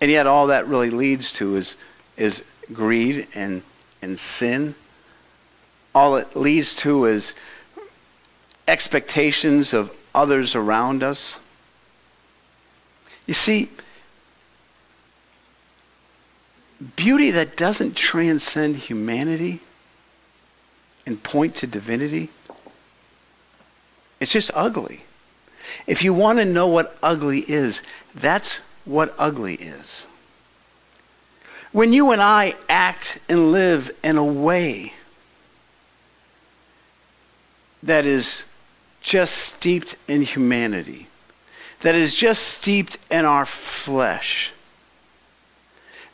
And 0.00 0.10
yet, 0.10 0.26
all 0.26 0.46
that 0.48 0.66
really 0.68 0.90
leads 0.90 1.32
to 1.32 1.56
is, 1.56 1.74
is 2.16 2.44
greed 2.72 3.26
and, 3.34 3.62
and 4.00 4.18
sin. 4.18 4.74
All 5.98 6.14
it 6.14 6.36
leads 6.36 6.76
to 6.76 7.06
is 7.06 7.34
expectations 8.68 9.72
of 9.72 9.92
others 10.14 10.54
around 10.54 11.02
us. 11.02 11.40
You 13.26 13.34
see, 13.34 13.68
beauty 16.94 17.32
that 17.32 17.56
doesn't 17.56 17.96
transcend 17.96 18.76
humanity 18.76 19.58
and 21.04 21.20
point 21.20 21.56
to 21.56 21.66
divinity, 21.66 22.30
it's 24.20 24.30
just 24.30 24.52
ugly. 24.54 25.00
If 25.88 26.04
you 26.04 26.14
want 26.14 26.38
to 26.38 26.44
know 26.44 26.68
what 26.68 26.96
ugly 27.02 27.40
is, 27.40 27.82
that's 28.14 28.60
what 28.84 29.16
ugly 29.18 29.56
is. 29.56 30.06
When 31.72 31.92
you 31.92 32.12
and 32.12 32.22
I 32.22 32.54
act 32.68 33.18
and 33.28 33.50
live 33.50 33.90
in 34.04 34.16
a 34.16 34.22
way 34.24 34.92
that 37.82 38.06
is 38.06 38.44
just 39.00 39.36
steeped 39.36 39.96
in 40.06 40.22
humanity, 40.22 41.08
that 41.80 41.94
is 41.94 42.14
just 42.14 42.42
steeped 42.42 42.98
in 43.10 43.24
our 43.24 43.46
flesh, 43.46 44.52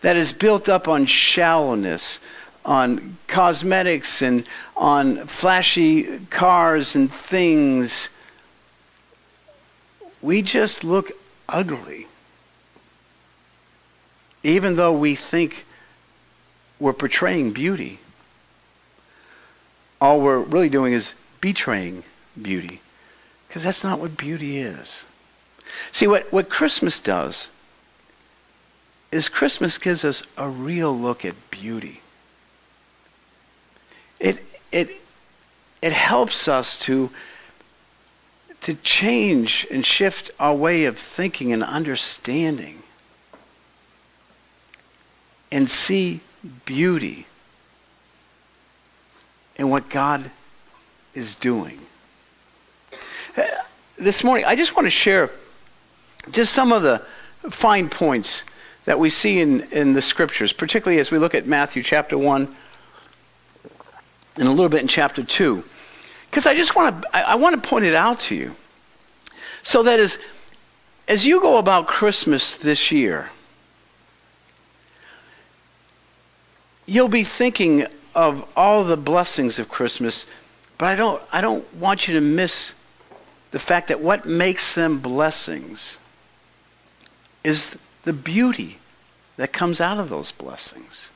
that 0.01 0.17
is 0.17 0.33
built 0.33 0.69
up 0.69 0.87
on 0.87 1.07
shallowness, 1.07 2.21
on 2.65 3.17
cosmetics, 3.27 4.23
and 4.23 4.47
on 4.77 5.27
flashy 5.27 6.19
cars 6.27 6.95
and 6.95 7.13
things 7.13 8.11
we 10.25 10.41
just 10.41 10.83
look 10.83 11.13
ugly. 11.51 12.07
Even 14.43 14.77
though 14.77 14.93
we 14.93 15.15
think 15.15 15.67
we're 16.81 16.95
portraying 16.95 17.53
beauty, 17.53 17.99
all 20.01 20.21
we're 20.21 20.39
really 20.39 20.71
doing 20.71 20.95
is 20.95 21.15
betraying 21.45 22.03
beauty. 22.41 22.81
Because 23.47 23.65
that's 23.65 23.85
not 23.85 24.01
what 24.01 24.17
beauty 24.17 24.57
is. 24.57 25.05
See, 25.93 26.07
what, 26.07 26.33
what 26.33 26.49
Christmas 26.49 26.99
does 26.99 27.51
is 29.13 29.29
Christmas 29.29 29.77
gives 29.77 30.07
us 30.07 30.23
a 30.39 30.49
real 30.49 30.97
look 30.99 31.23
at 31.23 31.35
beauty. 31.51 32.01
It, 34.19 34.39
it, 34.73 35.03
it 35.83 35.93
helps 35.93 36.49
us 36.49 36.79
to 36.81 37.11
to 38.63 38.73
change 38.77 39.67
and 39.71 39.85
shift 39.85 40.31
our 40.41 40.55
way 40.55 40.87
of 40.87 40.99
thinking 40.99 41.53
and 41.53 41.63
understanding 41.63 42.83
and 45.53 45.69
see 45.69 46.21
beauty 46.65 47.27
in 49.57 49.69
what 49.69 49.91
God 49.91 50.31
is 51.15 51.35
doing. 51.35 51.79
Uh, 53.37 53.43
this 53.99 54.25
morning, 54.25 54.45
I 54.47 54.57
just 54.57 54.77
want 54.77 54.87
to 54.87 54.91
share 54.91 55.31
just 56.31 56.53
some 56.53 56.73
of 56.73 56.83
the 56.83 57.03
fine 57.51 57.89
points 57.89 58.45
that 58.85 58.99
we 58.99 59.11
see 59.11 59.41
in, 59.41 59.63
in 59.73 59.93
the 59.93 60.03
scriptures, 60.03 60.53
particularly 60.53 61.01
as 61.01 61.11
we 61.11 61.19
look 61.19 61.35
at 61.35 61.47
Matthew 61.47 61.83
chapter 61.83 62.19
1 62.19 62.55
and 64.37 64.49
a 64.49 64.51
little 64.51 64.69
bit 64.69 64.83
in 64.83 64.89
chapter 64.89 65.23
2. 65.23 65.65
Because 66.27 66.47
I 66.47 66.55
just 66.55 66.75
want 66.75 67.03
to, 67.03 67.17
I, 67.17 67.33
I 67.33 67.35
want 67.37 67.63
to 67.63 67.69
point 67.69 67.85
it 67.85 67.95
out 67.95 68.21
to 68.21 68.35
you. 68.35 68.57
So 69.63 69.83
that 69.85 70.01
as, 70.01 70.19
as 71.09 71.25
you 71.25 71.41
go 71.41 71.59
about 71.59 71.87
Christmas 71.87 72.59
this 72.59 72.91
year, 72.91 73.31
you'll 76.87 77.09
be 77.09 77.25
thinking 77.25 77.87
of 78.15 78.47
all 78.57 78.85
the 78.85 78.97
blessings 78.97 79.59
of 79.59 79.69
Christmas, 79.69 80.27
but 80.85 80.93
I 80.93 80.97
don't, 80.97 81.23
I 81.33 81.41
don't 81.41 81.75
want 81.77 82.09
you 82.09 82.13
to 82.13 82.21
miss 82.21 82.75
the 83.53 83.59
fact 83.59 83.89
that 83.89 84.03
what 84.03 84.27
makes 84.27 84.75
them 84.75 84.99
blessings 84.99 85.97
is 87.43 87.79
the 88.03 88.13
beauty 88.13 88.77
that 89.39 89.51
comes 89.51 89.81
out 89.81 89.97
of 89.97 90.11
those 90.11 90.31
blessings. 90.31 91.11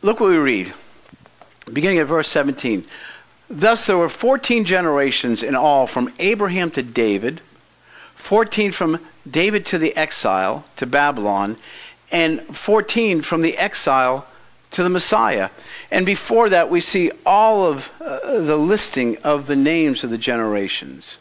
Look 0.00 0.20
what 0.20 0.30
we 0.30 0.38
read 0.38 0.72
beginning 1.70 1.98
at 1.98 2.06
verse 2.06 2.28
17. 2.28 2.86
Thus 3.50 3.86
there 3.86 3.98
were 3.98 4.08
14 4.08 4.64
generations 4.64 5.42
in 5.42 5.54
all 5.54 5.86
from 5.86 6.14
Abraham 6.18 6.70
to 6.70 6.82
David, 6.82 7.42
14 8.14 8.72
from 8.72 9.06
David 9.30 9.66
to 9.66 9.76
the 9.76 9.94
exile 9.94 10.64
to 10.76 10.86
Babylon, 10.86 11.58
and 12.10 12.40
14 12.56 13.20
from 13.20 13.42
the 13.42 13.58
exile 13.58 14.26
to 14.70 14.82
the 14.82 14.90
Messiah. 14.90 15.50
And 15.90 16.04
before 16.04 16.48
that, 16.50 16.70
we 16.70 16.80
see 16.80 17.10
all 17.24 17.64
of 17.64 17.90
uh, 18.00 18.40
the 18.40 18.56
listing 18.56 19.16
of 19.18 19.46
the 19.46 19.56
names 19.56 20.04
of 20.04 20.10
the 20.10 20.18
generations. 20.18 21.18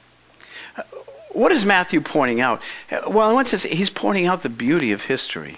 What 1.30 1.52
is 1.52 1.66
Matthew 1.66 2.02
pointing 2.02 2.42
out? 2.42 2.62
Well, 3.08 3.30
I 3.30 3.34
want 3.34 3.48
to 3.50 3.58
say 3.58 3.70
he's 3.70 3.90
pointing 3.90 4.26
out 4.26 4.44
the 4.44 4.50
beauty 4.50 4.92
of 4.92 5.06
history. 5.06 5.58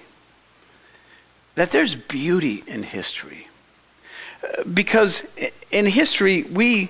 That 1.56 1.72
there's 1.72 1.96
beauty 1.96 2.64
in 2.68 2.84
history 2.84 3.50
because 4.74 5.24
in 5.72 5.86
history, 5.86 6.44
we, 6.44 6.90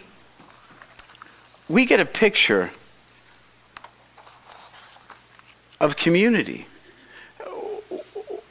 we 1.67 1.85
get 1.85 1.99
a 1.99 2.05
picture 2.05 2.71
of 5.79 5.97
community. 5.97 6.67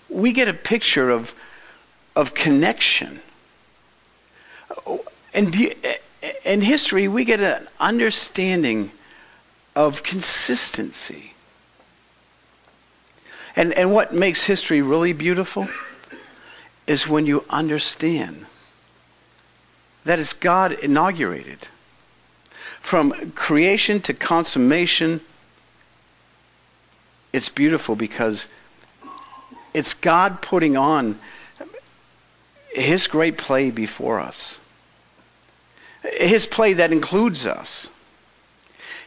We 0.09 0.33
get 0.33 0.49
a 0.49 0.55
picture 0.55 1.11
of, 1.11 1.35
of 2.19 2.35
connection. 2.35 3.21
In, 5.33 5.55
in 6.45 6.63
history, 6.63 7.07
we 7.07 7.25
get 7.25 7.41
an 7.41 7.69
understanding 7.79 8.91
of 9.77 10.03
consistency. 10.03 11.35
And, 13.55 13.73
and 13.73 13.95
what 13.95 14.13
makes 14.13 14.47
history 14.47 14.83
really 14.83 15.13
beautiful 15.13 15.69
is 16.89 17.07
when 17.07 17.25
you 17.25 17.45
understand 17.51 18.47
that 20.03 20.19
it's 20.19 20.33
God 20.33 20.73
inaugurated. 20.73 21.69
From 22.81 23.31
creation 23.37 24.01
to 24.01 24.13
consummation, 24.13 25.21
it's 27.33 27.49
beautiful 27.49 27.95
because 27.95 28.49
it's 29.73 29.95
God 29.95 30.43
putting 30.43 30.77
on 30.77 31.21
his 32.71 33.07
great 33.07 33.39
play 33.39 33.71
before 33.71 34.19
us. 34.19 34.59
His 36.03 36.47
play 36.47 36.73
that 36.75 36.93
includes 36.93 37.47
us. 37.47 37.91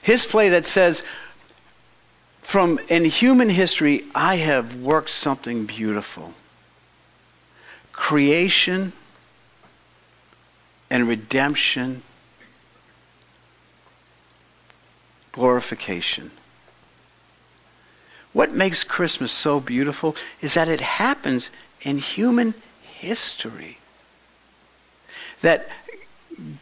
His 0.01 0.25
play 0.25 0.50
that 0.50 0.65
says, 0.65 1.03
from 2.41 2.80
in 2.89 3.06
human 3.06 3.50
history, 3.50 4.06
I 4.13 4.38
have 4.38 4.75
worked 4.75 5.10
something 5.10 5.65
beautiful. 5.65 6.34
Creation 7.94 8.94
and 10.89 11.08
redemption, 11.08 12.01
glorification. 15.32 16.32
What 18.34 18.53
makes 18.53 18.84
Christmas 18.84 19.32
so 19.32 19.60
beautiful 19.60 20.15
is 20.41 20.56
that 20.56 20.68
it 20.68 20.82
happens 20.82 21.51
in 21.82 22.00
human 22.00 22.48
history. 22.48 22.70
History 23.01 23.79
that 25.41 25.67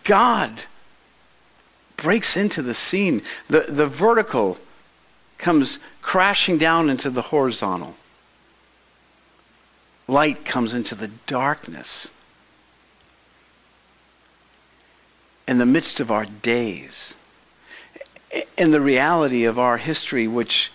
God 0.05 0.61
breaks 1.97 2.37
into 2.37 2.61
the 2.61 2.73
scene. 2.73 3.23
The, 3.49 3.65
the 3.67 3.87
vertical 3.87 4.57
comes 5.37 5.79
crashing 6.01 6.57
down 6.57 6.89
into 6.89 7.09
the 7.09 7.23
horizontal. 7.23 7.95
Light 10.07 10.45
comes 10.45 10.73
into 10.73 10.95
the 10.95 11.09
darkness. 11.27 12.09
In 15.45 15.57
the 15.57 15.65
midst 15.65 15.99
of 15.99 16.09
our 16.09 16.25
days, 16.25 17.15
in 18.57 18.71
the 18.71 18.79
reality 18.79 19.43
of 19.43 19.59
our 19.59 19.75
history, 19.75 20.25
which 20.25 20.71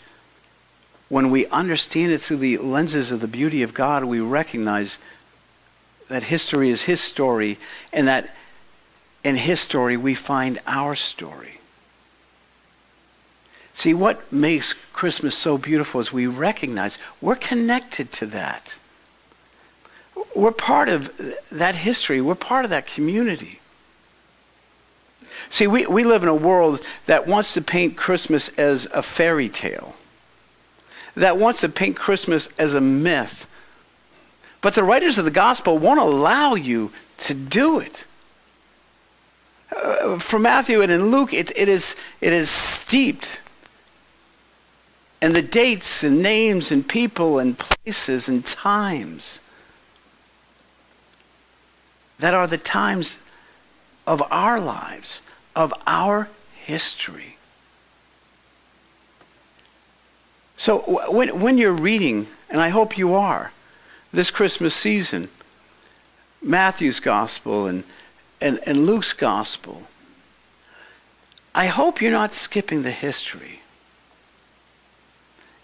when 1.09 1.31
we 1.31 1.47
understand 1.47 2.13
it 2.13 2.19
through 2.19 2.39
the 2.39 2.59
lenses 2.59 3.13
of 3.13 3.21
the 3.21 3.29
beauty 3.29 3.63
of 3.63 3.73
God, 3.73 4.05
we 4.05 4.21
recognize 4.21 4.99
that 6.09 6.25
history 6.25 6.71
is 6.71 6.85
His 6.85 7.01
story 7.01 7.59
and 7.93 8.09
that 8.09 8.35
in 9.23 9.37
His 9.37 9.61
story 9.61 9.97
we 9.97 10.15
find 10.15 10.59
our 10.67 10.95
story. 10.95 11.59
See, 13.73 13.95
what 13.95 14.33
makes 14.33 14.75
Christmas 14.93 15.37
so 15.37 15.59
beautiful 15.59 16.01
is 16.01 16.13
we 16.13 16.27
recognize 16.27 16.99
we're 17.21 17.35
connected 17.35 18.13
to 18.13 18.27
that. 18.27 18.77
We're 20.35 20.53
part 20.53 20.89
of 20.89 21.13
that 21.51 21.75
history, 21.75 22.21
we're 22.21 22.35
part 22.37 22.65
of 22.65 22.71
that 22.71 22.87
community. 22.87 23.61
See, 25.51 25.67
we, 25.67 25.87
we 25.87 26.05
live 26.05 26.23
in 26.23 26.29
a 26.29 26.35
world 26.35 26.81
that 27.07 27.27
wants 27.27 27.55
to 27.55 27.63
paint 27.63 27.97
Christmas 27.97 28.49
as 28.51 28.87
a 28.93 29.03
fairy 29.03 29.49
tale 29.49 29.97
that 31.15 31.37
wants 31.37 31.61
to 31.61 31.69
paint 31.69 31.97
Christmas 31.97 32.49
as 32.59 32.75
a 32.75 32.81
myth. 32.81 33.47
But 34.65 34.73
the 34.73 34.83
writers 34.83 35.19
of 35.19 35.27
the 35.27 35.31
gospel 35.31 35.77
won't 35.77 36.01
allow 36.01 36.55
you 36.55 36.91
to 37.19 37.35
do 37.35 37.81
it. 37.81 38.07
Uh, 39.71 40.19
for 40.19 40.39
Matthew 40.39 40.81
and 40.81 40.91
in 40.91 41.11
Luke, 41.11 41.35
it, 41.35 41.51
it, 41.55 41.69
is, 41.69 41.95
it 42.23 42.33
is 42.33 42.49
steeped 42.49 43.43
in 45.21 45.35
the 45.35 45.43
dates 45.43 46.03
and 46.03 46.23
names 46.23 46.73
and 46.73 46.89
people 46.89 47.39
and 47.39 47.59
places 47.59 48.27
and 48.27 48.43
times 48.43 49.41
that 52.17 52.33
are 52.33 52.47
the 52.47 52.57
times 52.57 53.19
of 54.07 54.23
our 54.31 54.59
lives, 54.59 55.21
of 55.55 55.75
our 55.87 56.31
history. 56.55 57.37
So 60.57 60.79
when, 61.11 61.39
when 61.39 61.59
you're 61.59 61.71
reading, 61.71 62.29
and 62.49 62.63
I 62.63 62.71
hope 62.71 62.97
you 62.97 63.13
are, 63.13 63.53
this 64.15 64.31
Christmas 64.31 64.75
season, 64.75 65.29
Matthew's 66.41 67.01
gospel 67.01 67.67
and, 67.67 67.85
and, 68.41 68.61
and 68.67 68.87
Luke's 68.87 69.13
gospel, 69.13 69.83
I 71.55 71.67
hope 71.67 72.01
you're 72.01 72.13
not 72.13 72.33
skipping 72.33 72.83
the 72.83 72.91
history. 72.91 73.61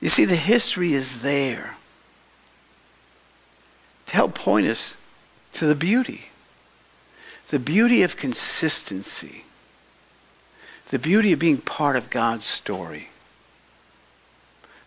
You 0.00 0.08
see, 0.08 0.24
the 0.24 0.36
history 0.36 0.92
is 0.92 1.20
there 1.20 1.76
to 4.06 4.14
help 4.16 4.34
point 4.34 4.66
us 4.66 4.96
to 5.52 5.66
the 5.66 5.74
beauty. 5.74 6.30
The 7.48 7.58
beauty 7.58 8.02
of 8.02 8.16
consistency. 8.16 9.44
The 10.88 10.98
beauty 10.98 11.32
of 11.32 11.38
being 11.38 11.58
part 11.58 11.96
of 11.96 12.10
God's 12.10 12.46
story. 12.46 13.08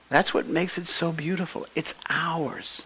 That's 0.10 0.34
what 0.34 0.48
makes 0.48 0.78
it 0.78 0.88
so 0.88 1.12
beautiful. 1.12 1.66
It's 1.76 1.96
ours 2.10 2.86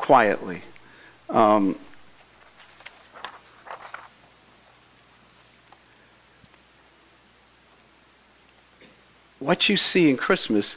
quietly. 0.00 0.62
Um, 1.28 1.76
what 9.38 9.68
you 9.68 9.76
see 9.76 10.08
in 10.08 10.16
Christmas 10.16 10.76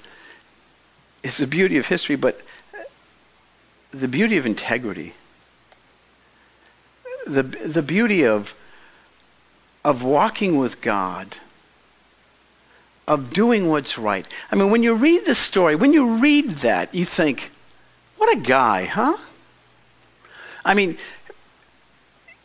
is 1.24 1.38
the 1.38 1.48
beauty 1.48 1.78
of 1.78 1.88
history, 1.88 2.16
but 2.16 2.42
the 3.92 4.08
beauty 4.08 4.38
of 4.38 4.46
integrity, 4.46 5.14
the, 7.26 7.44
the 7.44 7.82
beauty 7.82 8.26
of, 8.26 8.54
of 9.86 10.04
walking 10.04 10.58
with 10.58 10.82
God 10.82 11.38
of 13.08 13.34
doing 13.34 13.70
what's 13.70 13.98
right. 13.98 14.28
I 14.52 14.56
mean, 14.56 14.72
when 14.72 14.84
you 14.84 14.94
read 14.94 15.26
the 15.26 15.36
story, 15.36 15.76
when 15.76 15.94
you 15.94 16.16
read 16.16 16.58
that, 16.58 16.94
you 16.96 17.06
think, 17.06 17.52
what 18.24 18.38
a 18.38 18.40
guy, 18.40 18.86
huh? 18.86 19.18
I 20.64 20.74
mean, 20.76 20.98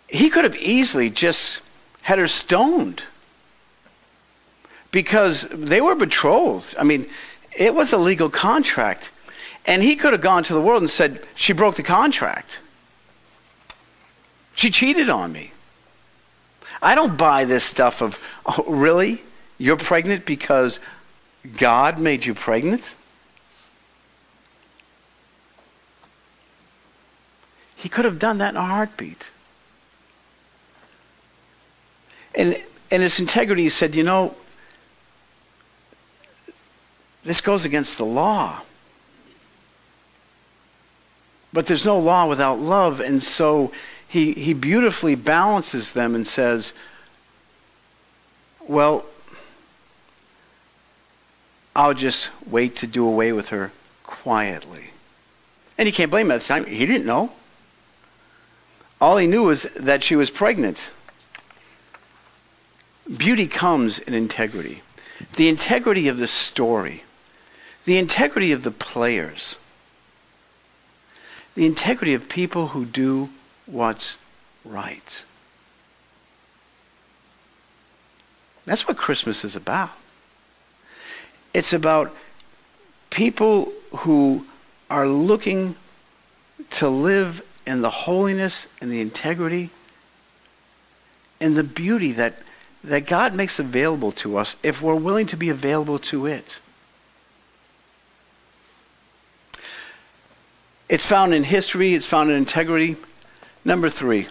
he 0.08 0.28
could 0.28 0.42
have 0.42 0.56
easily 0.56 1.08
just 1.08 1.60
had 2.02 2.18
her 2.18 2.26
stoned 2.26 3.04
because 4.90 5.42
they 5.52 5.80
were 5.80 5.94
betrothed. 5.94 6.74
I 6.80 6.82
mean, 6.82 7.06
it 7.56 7.76
was 7.76 7.92
a 7.92 7.96
legal 7.96 8.28
contract. 8.28 9.12
And 9.66 9.80
he 9.80 9.94
could 9.94 10.10
have 10.10 10.20
gone 10.20 10.42
to 10.44 10.52
the 10.52 10.60
world 10.60 10.82
and 10.82 10.90
said, 10.90 11.24
She 11.36 11.52
broke 11.52 11.76
the 11.76 11.84
contract. 11.84 12.58
She 14.56 14.70
cheated 14.70 15.08
on 15.08 15.30
me. 15.30 15.52
I 16.82 16.96
don't 16.96 17.16
buy 17.16 17.44
this 17.44 17.62
stuff 17.62 18.02
of, 18.02 18.18
oh, 18.46 18.64
really? 18.66 19.22
You're 19.58 19.76
pregnant 19.76 20.26
because 20.26 20.80
God 21.56 22.00
made 22.00 22.26
you 22.26 22.34
pregnant? 22.34 22.96
He 27.78 27.88
could 27.88 28.04
have 28.04 28.18
done 28.18 28.38
that 28.38 28.50
in 28.50 28.56
a 28.56 28.64
heartbeat. 28.64 29.30
And 32.34 32.60
in 32.90 33.00
his 33.00 33.20
integrity, 33.20 33.62
he 33.62 33.68
said, 33.68 33.94
You 33.94 34.02
know, 34.02 34.34
this 37.22 37.40
goes 37.40 37.64
against 37.64 37.96
the 37.96 38.04
law. 38.04 38.62
But 41.52 41.68
there's 41.68 41.84
no 41.84 41.96
law 41.96 42.26
without 42.26 42.58
love. 42.58 42.98
And 42.98 43.22
so 43.22 43.70
he, 44.08 44.32
he 44.32 44.54
beautifully 44.54 45.14
balances 45.14 45.92
them 45.92 46.16
and 46.16 46.26
says, 46.26 46.72
Well, 48.66 49.06
I'll 51.76 51.94
just 51.94 52.30
wait 52.44 52.74
to 52.76 52.88
do 52.88 53.06
away 53.06 53.32
with 53.32 53.50
her 53.50 53.70
quietly. 54.02 54.86
And 55.78 55.86
he 55.86 55.92
can't 55.92 56.10
blame 56.10 56.26
him 56.26 56.32
at 56.32 56.40
the 56.40 56.46
time. 56.48 56.66
He 56.66 56.84
didn't 56.84 57.06
know. 57.06 57.30
All 59.00 59.16
he 59.16 59.26
knew 59.26 59.44
was 59.44 59.62
that 59.76 60.02
she 60.02 60.16
was 60.16 60.30
pregnant. 60.30 60.90
Beauty 63.16 63.46
comes 63.46 63.98
in 63.98 64.14
integrity. 64.14 64.82
The 65.36 65.48
integrity 65.48 66.08
of 66.08 66.18
the 66.18 66.26
story, 66.28 67.04
the 67.84 67.98
integrity 67.98 68.52
of 68.52 68.62
the 68.64 68.70
players. 68.70 69.58
the 71.58 71.66
integrity 71.66 72.14
of 72.14 72.28
people 72.28 72.68
who 72.68 72.84
do 72.84 73.28
what's 73.66 74.16
right. 74.64 75.24
That's 78.64 78.86
what 78.86 78.96
Christmas 78.96 79.44
is 79.44 79.56
about. 79.56 79.90
It's 81.52 81.72
about 81.72 82.14
people 83.10 83.72
who 83.90 84.46
are 84.88 85.08
looking 85.08 85.74
to 86.70 86.88
live 86.88 87.42
in 87.68 87.82
the 87.82 87.90
holiness 87.90 88.66
and 88.80 88.90
the 88.90 89.00
integrity 89.00 89.70
and 91.40 91.56
the 91.56 91.62
beauty 91.62 92.12
that, 92.12 92.38
that 92.82 93.06
God 93.06 93.34
makes 93.34 93.58
available 93.58 94.10
to 94.12 94.38
us 94.38 94.56
if 94.62 94.80
we're 94.82 94.94
willing 94.94 95.26
to 95.26 95.36
be 95.36 95.50
available 95.50 95.98
to 95.98 96.26
it. 96.26 96.60
It's 100.88 101.04
found 101.04 101.34
in 101.34 101.44
history, 101.44 101.92
it's 101.92 102.06
found 102.06 102.30
in 102.30 102.36
integrity. 102.36 102.96
Number 103.64 103.90
three. 103.90 104.28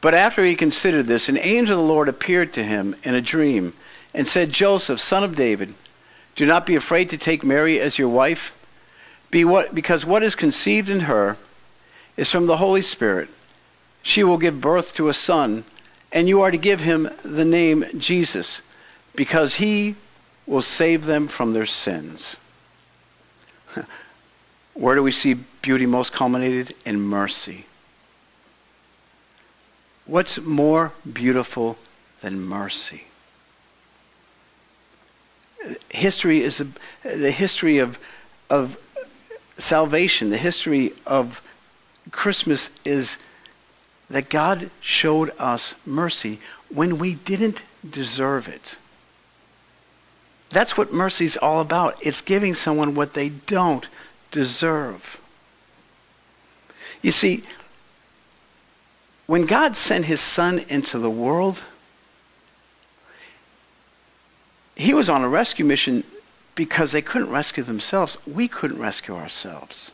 But 0.00 0.14
after 0.14 0.44
he 0.44 0.56
considered 0.56 1.04
this, 1.04 1.28
an 1.28 1.38
angel 1.38 1.78
of 1.78 1.86
the 1.86 1.92
Lord 1.92 2.08
appeared 2.08 2.52
to 2.54 2.64
him 2.64 2.96
in 3.04 3.14
a 3.14 3.20
dream 3.20 3.74
and 4.12 4.26
said, 4.26 4.50
Joseph, 4.50 4.98
son 4.98 5.22
of 5.22 5.36
David, 5.36 5.74
do 6.34 6.44
not 6.44 6.66
be 6.66 6.74
afraid 6.74 7.08
to 7.10 7.18
take 7.18 7.44
Mary 7.44 7.78
as 7.78 7.98
your 7.98 8.08
wife, 8.08 8.52
be 9.30 9.44
what, 9.44 9.74
because 9.74 10.06
what 10.06 10.22
is 10.22 10.34
conceived 10.34 10.88
in 10.88 11.00
her 11.00 11.36
is 12.16 12.30
from 12.30 12.46
the 12.46 12.58
Holy 12.58 12.82
Spirit. 12.82 13.28
She 14.02 14.22
will 14.22 14.38
give 14.38 14.60
birth 14.60 14.94
to 14.94 15.08
a 15.08 15.14
son, 15.14 15.64
and 16.12 16.28
you 16.28 16.40
are 16.40 16.50
to 16.50 16.58
give 16.58 16.80
him 16.80 17.10
the 17.22 17.44
name 17.44 17.84
Jesus, 17.98 18.62
because 19.14 19.56
he 19.56 19.96
will 20.46 20.62
save 20.62 21.06
them 21.06 21.28
from 21.28 21.52
their 21.52 21.66
sins. 21.66 22.36
Where 24.74 24.94
do 24.94 25.02
we 25.02 25.10
see 25.10 25.34
beauty 25.60 25.86
most 25.86 26.12
culminated? 26.12 26.74
In 26.84 27.00
mercy. 27.00 27.66
What's 30.06 30.38
more 30.40 30.92
beautiful 31.10 31.78
than 32.20 32.40
mercy? 32.40 33.04
History 35.88 36.42
is 36.42 36.60
a, 36.60 36.68
the 37.02 37.32
history 37.32 37.78
of, 37.78 37.98
of 38.48 38.78
salvation, 39.58 40.30
the 40.30 40.36
history 40.36 40.92
of 41.06 41.42
Christmas 42.10 42.70
is 42.84 43.18
that 44.08 44.28
God 44.28 44.70
showed 44.80 45.32
us 45.38 45.74
mercy 45.84 46.38
when 46.68 46.98
we 46.98 47.14
didn't 47.14 47.62
deserve 47.88 48.48
it. 48.48 48.76
That's 50.50 50.76
what 50.76 50.92
mercy 50.92 51.24
is 51.24 51.36
all 51.36 51.60
about. 51.60 51.96
It's 52.04 52.20
giving 52.20 52.54
someone 52.54 52.94
what 52.94 53.14
they 53.14 53.30
don't 53.30 53.88
deserve. 54.30 55.20
You 57.02 57.10
see, 57.10 57.42
when 59.26 59.44
God 59.44 59.76
sent 59.76 60.04
his 60.04 60.20
son 60.20 60.60
into 60.68 60.98
the 60.98 61.10
world, 61.10 61.62
he 64.76 64.94
was 64.94 65.10
on 65.10 65.22
a 65.22 65.28
rescue 65.28 65.64
mission 65.64 66.04
because 66.56 66.90
they 66.90 67.02
couldn't 67.02 67.30
rescue 67.30 67.62
themselves. 67.62 68.18
We 68.26 68.48
couldn't 68.48 68.80
rescue 68.80 69.14
ourselves. 69.14 69.92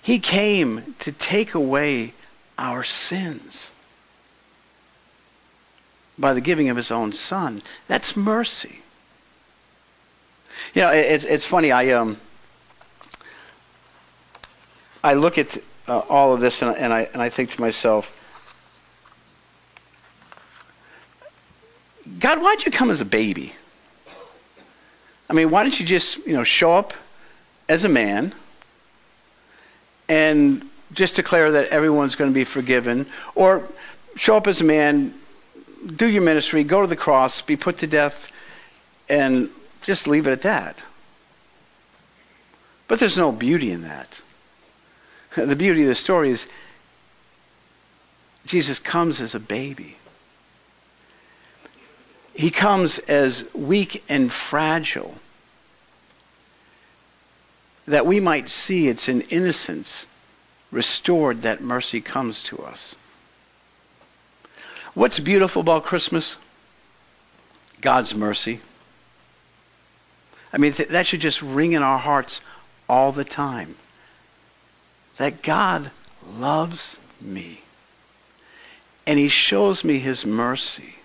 He 0.00 0.18
came 0.18 0.96
to 0.98 1.12
take 1.12 1.54
away 1.54 2.14
our 2.58 2.82
sins 2.82 3.70
by 6.18 6.34
the 6.34 6.40
giving 6.40 6.68
of 6.68 6.76
his 6.76 6.90
own 6.90 7.12
son. 7.12 7.62
That's 7.86 8.16
mercy. 8.16 8.80
You 10.74 10.82
know, 10.82 10.90
it's, 10.90 11.24
it's 11.24 11.46
funny. 11.46 11.70
I, 11.70 11.90
um, 11.90 12.16
I 15.04 15.14
look 15.14 15.38
at 15.38 15.58
uh, 15.86 16.00
all 16.08 16.34
of 16.34 16.40
this 16.40 16.62
and, 16.62 16.74
and, 16.76 16.92
I, 16.92 17.02
and 17.12 17.22
I 17.22 17.28
think 17.28 17.50
to 17.50 17.60
myself, 17.60 18.14
God, 22.18 22.40
why'd 22.40 22.64
you 22.64 22.72
come 22.72 22.90
as 22.90 23.00
a 23.02 23.04
baby? 23.04 23.52
I 25.28 25.34
mean, 25.34 25.50
why 25.50 25.62
don't 25.62 25.78
you 25.78 25.84
just, 25.84 26.18
you 26.26 26.32
know, 26.32 26.44
show 26.44 26.72
up 26.72 26.94
as 27.68 27.84
a 27.84 27.88
man 27.88 28.32
and 30.08 30.68
just 30.92 31.16
declare 31.16 31.52
that 31.52 31.66
everyone's 31.68 32.16
going 32.16 32.30
to 32.30 32.34
be 32.34 32.44
forgiven? 32.44 33.06
Or 33.34 33.62
show 34.16 34.36
up 34.36 34.46
as 34.46 34.60
a 34.60 34.64
man, 34.64 35.14
do 35.86 36.08
your 36.08 36.22
ministry, 36.22 36.64
go 36.64 36.80
to 36.80 36.86
the 36.86 36.96
cross, 36.96 37.42
be 37.42 37.56
put 37.56 37.78
to 37.78 37.86
death, 37.86 38.32
and 39.08 39.50
just 39.82 40.06
leave 40.06 40.26
it 40.26 40.32
at 40.32 40.42
that. 40.42 40.78
But 42.88 42.98
there's 42.98 43.18
no 43.18 43.32
beauty 43.32 43.70
in 43.70 43.82
that. 43.82 44.22
The 45.34 45.54
beauty 45.54 45.82
of 45.82 45.88
the 45.88 45.94
story 45.94 46.30
is 46.30 46.48
Jesus 48.44 48.78
comes 48.78 49.20
as 49.20 49.34
a 49.34 49.40
baby. 49.40 49.98
He 52.38 52.52
comes 52.52 53.00
as 53.00 53.52
weak 53.52 54.04
and 54.08 54.30
fragile 54.30 55.18
that 57.84 58.06
we 58.06 58.20
might 58.20 58.48
see 58.48 58.86
it's 58.86 59.08
in 59.08 59.22
innocence 59.22 60.06
restored 60.70 61.42
that 61.42 61.60
mercy 61.60 62.00
comes 62.00 62.44
to 62.44 62.58
us. 62.58 62.94
What's 64.94 65.18
beautiful 65.18 65.62
about 65.62 65.82
Christmas? 65.82 66.36
God's 67.80 68.14
mercy. 68.14 68.60
I 70.52 70.58
mean, 70.58 70.70
th- 70.70 70.90
that 70.90 71.08
should 71.08 71.20
just 71.20 71.42
ring 71.42 71.72
in 71.72 71.82
our 71.82 71.98
hearts 71.98 72.40
all 72.88 73.10
the 73.10 73.24
time 73.24 73.74
that 75.16 75.42
God 75.42 75.90
loves 76.36 77.00
me. 77.20 77.62
And 79.08 79.18
he 79.18 79.26
shows 79.26 79.82
me 79.82 79.98
his 79.98 80.24
mercy. 80.24 80.97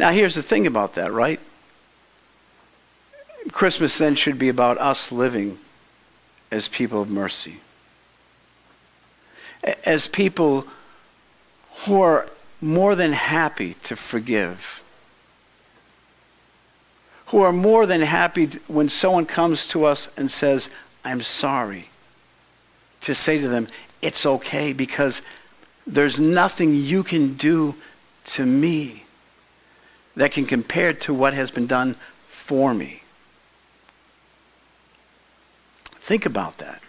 Now, 0.00 0.12
here's 0.12 0.34
the 0.34 0.42
thing 0.42 0.66
about 0.66 0.94
that, 0.94 1.12
right? 1.12 1.38
Christmas 3.52 3.98
then 3.98 4.14
should 4.14 4.38
be 4.38 4.48
about 4.48 4.78
us 4.78 5.12
living 5.12 5.58
as 6.50 6.68
people 6.68 7.02
of 7.02 7.10
mercy. 7.10 7.60
As 9.84 10.08
people 10.08 10.66
who 11.84 12.00
are 12.00 12.30
more 12.62 12.94
than 12.94 13.12
happy 13.12 13.74
to 13.84 13.94
forgive. 13.94 14.82
Who 17.26 17.42
are 17.42 17.52
more 17.52 17.84
than 17.84 18.00
happy 18.00 18.46
when 18.68 18.88
someone 18.88 19.26
comes 19.26 19.66
to 19.66 19.84
us 19.84 20.08
and 20.16 20.30
says, 20.30 20.70
I'm 21.04 21.20
sorry 21.20 21.90
to 23.02 23.14
say 23.14 23.38
to 23.38 23.48
them, 23.48 23.68
it's 24.00 24.24
okay 24.24 24.72
because 24.72 25.20
there's 25.86 26.18
nothing 26.18 26.74
you 26.74 27.02
can 27.02 27.34
do 27.34 27.74
to 28.24 28.46
me 28.46 28.99
that 30.16 30.32
can 30.32 30.46
compare 30.46 30.92
to 30.92 31.14
what 31.14 31.34
has 31.34 31.50
been 31.50 31.66
done 31.66 31.94
for 32.26 32.74
me. 32.74 33.02
Think 36.00 36.26
about 36.26 36.58
that. 36.58 36.82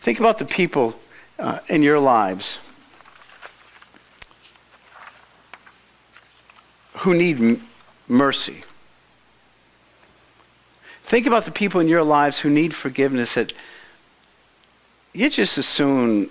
Think 0.00 0.20
about 0.20 0.38
the 0.38 0.44
people 0.44 0.98
uh, 1.38 1.60
in 1.68 1.82
your 1.82 1.98
lives 1.98 2.58
who 6.98 7.14
need 7.14 7.38
m- 7.38 7.66
mercy. 8.08 8.62
Think 11.02 11.26
about 11.26 11.44
the 11.46 11.50
people 11.50 11.80
in 11.80 11.88
your 11.88 12.02
lives 12.02 12.40
who 12.40 12.50
need 12.50 12.74
forgiveness 12.74 13.34
that 13.34 13.54
you 15.14 15.30
just 15.30 15.56
as 15.56 15.66
soon 15.66 16.28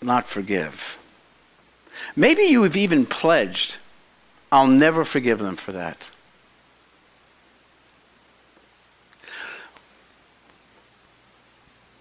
not 0.00 0.26
forgive. 0.26 0.98
Maybe 2.14 2.44
you 2.44 2.62
have 2.62 2.76
even 2.76 3.04
pledged, 3.04 3.78
I'll 4.50 4.66
never 4.66 5.04
forgive 5.04 5.38
them 5.38 5.56
for 5.56 5.72
that. 5.72 6.10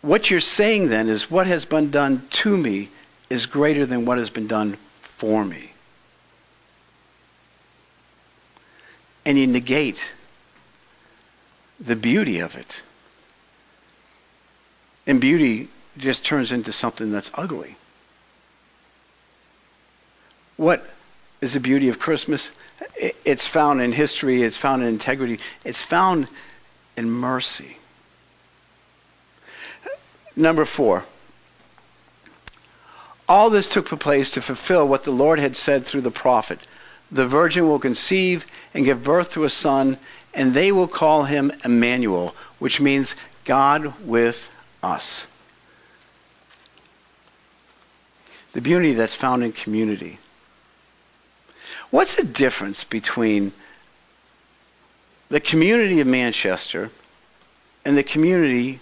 What 0.01 0.29
you're 0.29 0.39
saying 0.39 0.89
then 0.89 1.09
is 1.09 1.31
what 1.31 1.47
has 1.47 1.65
been 1.65 1.89
done 1.89 2.27
to 2.29 2.55
me 2.55 2.89
is 3.29 3.47
greater 3.47 3.87
than 3.87 4.05
what 4.05 4.19
has 4.19 4.29
been 4.29 4.45
done 4.45 4.77
for 5.01 5.43
me. 5.43 5.71
And 9.25 9.39
you 9.39 9.47
negate 9.47 10.13
the 11.79 11.95
beauty 11.95 12.39
of 12.39 12.55
it. 12.55 12.83
And 15.07 15.19
beauty 15.19 15.69
just 15.97 16.23
turns 16.23 16.51
into 16.51 16.71
something 16.71 17.11
that's 17.11 17.31
ugly. 17.33 17.77
What 20.57 20.87
is 21.41 21.53
the 21.53 21.59
beauty 21.59 21.89
of 21.89 21.99
Christmas? 21.99 22.51
It's 22.95 23.45
found 23.45 23.81
in 23.81 23.91
history, 23.91 24.43
it's 24.43 24.57
found 24.57 24.81
in 24.81 24.87
integrity, 24.87 25.39
it's 25.63 25.81
found 25.81 26.27
in 26.97 27.09
mercy. 27.09 27.77
Number 30.35 30.65
four. 30.65 31.05
All 33.27 33.49
this 33.49 33.67
took 33.67 33.87
place 33.99 34.29
to 34.31 34.41
fulfill 34.41 34.87
what 34.87 35.03
the 35.03 35.11
Lord 35.11 35.39
had 35.39 35.55
said 35.55 35.83
through 35.83 36.01
the 36.01 36.11
prophet. 36.11 36.59
The 37.11 37.27
virgin 37.27 37.67
will 37.67 37.79
conceive 37.79 38.45
and 38.73 38.85
give 38.85 39.03
birth 39.03 39.31
to 39.31 39.43
a 39.43 39.49
son, 39.49 39.97
and 40.33 40.53
they 40.53 40.71
will 40.71 40.87
call 40.87 41.23
him 41.23 41.51
Emmanuel, 41.63 42.35
which 42.59 42.79
means 42.79 43.15
God 43.45 43.93
with 44.05 44.51
us. 44.83 45.27
The 48.53 48.61
beauty 48.61 48.93
that's 48.93 49.15
found 49.15 49.43
in 49.43 49.51
community. 49.51 50.19
What's 51.89 52.15
the 52.15 52.23
difference 52.23 52.83
between 52.83 53.51
the 55.29 55.39
community 55.39 55.99
of 55.99 56.07
Manchester 56.07 56.91
and 57.83 57.97
the 57.97 58.03
community 58.03 58.79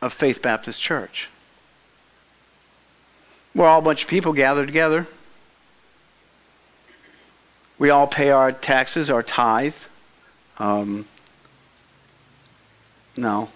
of 0.00 0.12
Faith 0.12 0.42
Baptist 0.42 0.80
Church? 0.80 1.28
We're 3.54 3.66
all 3.66 3.80
a 3.80 3.82
bunch 3.82 4.04
of 4.04 4.08
people 4.08 4.32
gathered 4.32 4.66
together. 4.66 5.06
We 7.78 7.90
all 7.90 8.06
pay 8.06 8.30
our 8.30 8.52
taxes, 8.52 9.10
our 9.10 9.22
tithe. 9.22 9.76
Um, 10.58 11.06
no. 13.16 13.50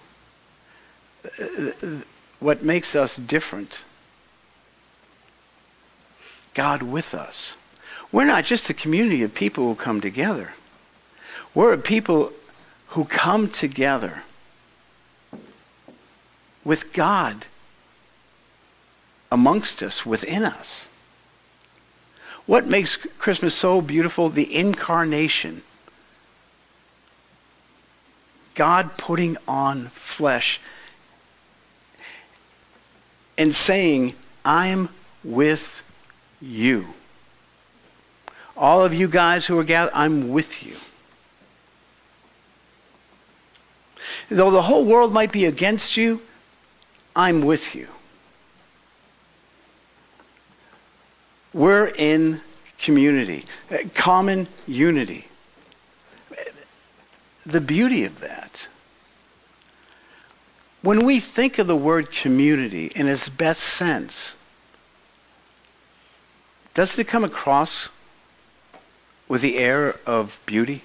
What 2.39 2.63
makes 2.63 2.95
us 2.95 3.15
different? 3.15 3.83
God 6.53 6.83
with 6.83 7.13
us. 7.13 7.57
We're 8.13 8.25
not 8.25 8.45
just 8.45 8.69
a 8.69 8.75
community 8.75 9.23
of 9.23 9.33
people 9.33 9.65
who 9.65 9.73
come 9.73 9.99
together. 9.99 10.53
We're 11.55 11.73
a 11.73 11.79
people 11.79 12.31
who 12.89 13.05
come 13.05 13.49
together 13.49 14.21
with 16.63 16.93
God 16.93 17.47
amongst 19.31 19.81
us, 19.81 20.05
within 20.05 20.43
us. 20.43 20.89
What 22.45 22.67
makes 22.67 22.97
Christmas 22.97 23.55
so 23.55 23.81
beautiful? 23.81 24.29
The 24.29 24.55
incarnation. 24.55 25.63
God 28.53 28.95
putting 28.95 29.37
on 29.47 29.87
flesh 29.87 30.61
and 33.39 33.55
saying, 33.55 34.13
I'm 34.45 34.89
with 35.23 35.81
you. 36.39 36.93
All 38.55 38.83
of 38.83 38.93
you 38.93 39.07
guys 39.07 39.45
who 39.45 39.57
are 39.57 39.63
gathered, 39.63 39.91
I'm 39.93 40.29
with 40.29 40.63
you. 40.63 40.77
Though 44.29 44.51
the 44.51 44.63
whole 44.63 44.85
world 44.85 45.13
might 45.13 45.31
be 45.31 45.45
against 45.45 45.97
you, 45.97 46.21
I'm 47.15 47.41
with 47.41 47.75
you. 47.75 47.87
We're 51.53 51.87
in 51.95 52.41
community, 52.79 53.43
uh, 53.71 53.77
common 53.93 54.47
unity. 54.67 55.27
The 57.45 57.61
beauty 57.61 58.05
of 58.05 58.19
that. 58.21 58.67
When 60.81 61.05
we 61.05 61.19
think 61.19 61.59
of 61.59 61.67
the 61.67 61.75
word 61.75 62.11
community 62.11 62.87
in 62.95 63.07
its 63.07 63.29
best 63.29 63.61
sense, 63.63 64.35
doesn't 66.73 66.99
it 66.99 67.07
come 67.07 67.23
across 67.23 67.89
with 69.33 69.41
the 69.41 69.57
air 69.57 69.95
of 70.05 70.39
beauty? 70.45 70.83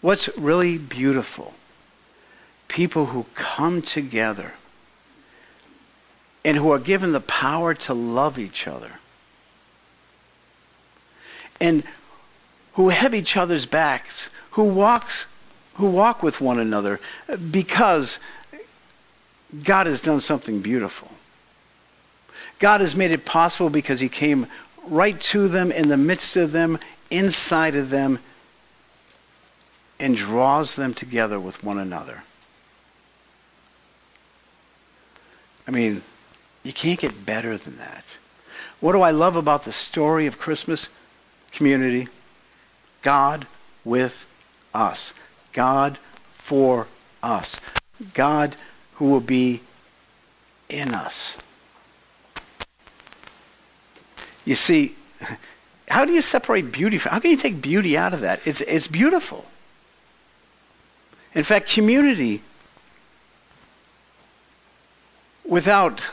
What's 0.00 0.34
really 0.34 0.78
beautiful? 0.78 1.52
People 2.68 3.04
who 3.04 3.26
come 3.34 3.82
together 3.82 4.54
and 6.42 6.56
who 6.56 6.70
are 6.72 6.78
given 6.78 7.12
the 7.12 7.20
power 7.20 7.74
to 7.74 7.92
love 7.92 8.38
each 8.38 8.66
other 8.66 8.92
and 11.60 11.82
who 12.76 12.88
have 12.88 13.14
each 13.14 13.36
other's 13.36 13.66
backs, 13.66 14.30
who 14.52 14.64
walks 14.64 15.26
who 15.74 15.90
walk 15.90 16.22
with 16.22 16.40
one 16.40 16.58
another 16.58 16.98
because 17.50 18.18
God 19.62 19.86
has 19.86 20.00
done 20.00 20.22
something 20.22 20.62
beautiful. 20.62 21.10
God 22.58 22.80
has 22.80 22.96
made 22.96 23.10
it 23.10 23.26
possible 23.26 23.68
because 23.68 24.00
he 24.00 24.08
came 24.08 24.46
right 24.84 25.20
to 25.20 25.48
them 25.48 25.70
in 25.70 25.88
the 25.88 25.96
midst 25.98 26.36
of 26.36 26.52
them, 26.52 26.78
inside 27.12 27.74
of 27.76 27.90
them 27.90 28.18
and 30.00 30.16
draws 30.16 30.74
them 30.74 30.94
together 30.94 31.38
with 31.38 31.62
one 31.62 31.78
another. 31.78 32.24
I 35.68 35.70
mean, 35.70 36.02
you 36.64 36.72
can't 36.72 36.98
get 36.98 37.24
better 37.24 37.56
than 37.56 37.76
that. 37.76 38.18
What 38.80 38.92
do 38.92 39.02
I 39.02 39.12
love 39.12 39.36
about 39.36 39.62
the 39.62 39.72
story 39.72 40.26
of 40.26 40.38
Christmas? 40.38 40.88
community, 41.52 42.08
God 43.02 43.46
with 43.84 44.26
us, 44.74 45.14
God 45.52 45.98
for 46.32 46.88
us, 47.22 47.60
God 48.14 48.56
who 48.94 49.04
will 49.10 49.20
be 49.20 49.60
in 50.68 50.92
us. 50.94 51.38
You 54.44 54.56
see, 54.56 54.96
how 55.92 56.04
do 56.04 56.12
you 56.12 56.22
separate 56.22 56.72
beauty 56.72 56.98
from, 56.98 57.12
how 57.12 57.20
can 57.20 57.30
you 57.30 57.36
take 57.36 57.60
beauty 57.62 57.96
out 57.96 58.14
of 58.14 58.20
that? 58.20 58.46
It's, 58.46 58.60
it's 58.62 58.86
beautiful. 58.86 59.46
In 61.34 61.44
fact, 61.44 61.68
community 61.68 62.42
without 65.44 66.10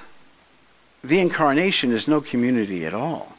the 1.03 1.19
incarnation 1.19 1.91
is 1.91 2.07
no 2.07 2.21
community 2.21 2.85
at 2.85 2.93
all 2.93 3.37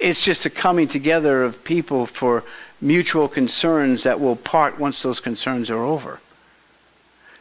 it's 0.00 0.24
just 0.24 0.46
a 0.46 0.50
coming 0.50 0.88
together 0.88 1.42
of 1.42 1.62
people 1.64 2.06
for 2.06 2.44
mutual 2.80 3.28
concerns 3.28 4.02
that 4.02 4.20
will 4.20 4.36
part 4.36 4.78
once 4.78 5.02
those 5.02 5.20
concerns 5.20 5.70
are 5.70 5.82
over. 5.82 6.20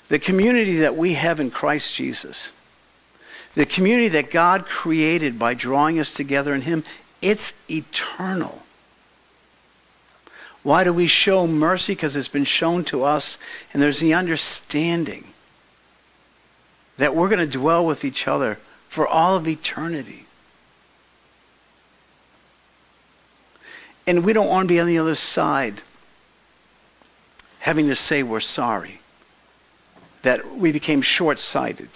The 0.10 0.20
community 0.20 0.78
that 0.78 0.96
we 0.96 1.14
have 1.14 1.40
in 1.40 1.52
Christ 1.52 1.94
Jesus, 1.94 2.52
the 3.56 3.66
community 3.66 4.08
that 4.10 4.32
God 4.32 4.66
created 4.66 5.40
by 5.40 5.54
drawing 5.54 6.00
us 6.00 6.12
together 6.12 6.54
in 6.54 6.62
Him, 6.62 6.84
it's 7.22 7.54
eternal. 7.70 8.64
Why 10.64 10.84
do 10.84 10.94
we 10.94 11.08
show 11.08 11.48
mercy? 11.48 11.94
Because 11.94 12.16
it's 12.16 12.28
been 12.28 12.44
shown 12.44 12.84
to 12.86 13.04
us, 13.04 13.38
and 13.74 13.82
there's 13.82 14.00
the 14.00 14.14
understanding 14.14 15.34
that 16.98 17.16
we're 17.16 17.30
going 17.30 17.40
to 17.40 17.58
dwell 17.58 17.86
with 17.86 18.04
each 18.04 18.28
other 18.28 18.60
for 18.90 19.08
all 19.08 19.36
of 19.36 19.48
eternity. 19.48 20.26
And 24.06 24.26
we 24.26 24.34
don't 24.34 24.48
want 24.48 24.68
to 24.68 24.74
be 24.74 24.80
on 24.80 24.88
the 24.88 24.98
other 24.98 25.16
side 25.16 25.82
having 27.60 27.88
to 27.88 27.96
say 27.96 28.24
we're 28.24 28.40
sorry, 28.40 29.00
that 30.24 30.56
we 30.56 30.72
became 30.72 31.02
short 31.02 31.40
sighted, 31.40 31.90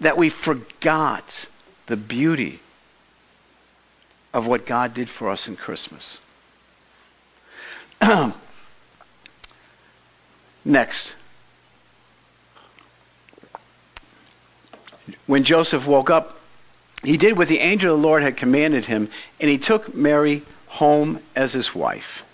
that 0.00 0.16
we 0.16 0.28
forgot 0.28 1.46
the 1.86 1.96
beauty 1.96 2.60
of 4.32 4.46
what 4.46 4.64
God 4.64 4.94
did 4.94 5.10
for 5.10 5.28
us 5.28 5.48
in 5.48 5.56
Christmas. 5.56 6.20
Next. 10.64 11.14
When 15.26 15.44
Joseph 15.44 15.86
woke 15.86 16.10
up, 16.10 16.38
he 17.02 17.16
did 17.16 17.36
what 17.36 17.48
the 17.48 17.58
angel 17.58 17.94
of 17.94 18.00
the 18.00 18.06
Lord 18.06 18.22
had 18.22 18.36
commanded 18.36 18.86
him, 18.86 19.08
and 19.40 19.50
he 19.50 19.58
took 19.58 19.94
Mary 19.94 20.42
home 20.68 21.20
as 21.34 21.52
his 21.52 21.74
wife. 21.74 22.24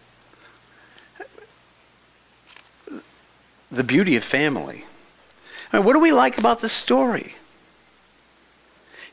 The 3.71 3.85
beauty 3.85 4.17
of 4.17 4.25
family. 4.25 4.85
I 5.73 5.79
mean, 5.79 5.87
what 5.87 5.95
do 5.95 6.01
we 6.01 6.13
like 6.13 6.39
about 6.39 6.61
the 6.61 6.69
story? 6.69 7.35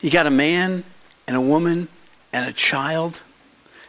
You 0.03 0.11
got 0.11 0.27
a 0.27 0.31
man 0.31 0.83
and 1.27 1.37
a 1.37 1.41
woman 1.41 1.87
and 2.33 2.45
a 2.45 2.51
child 2.51 3.21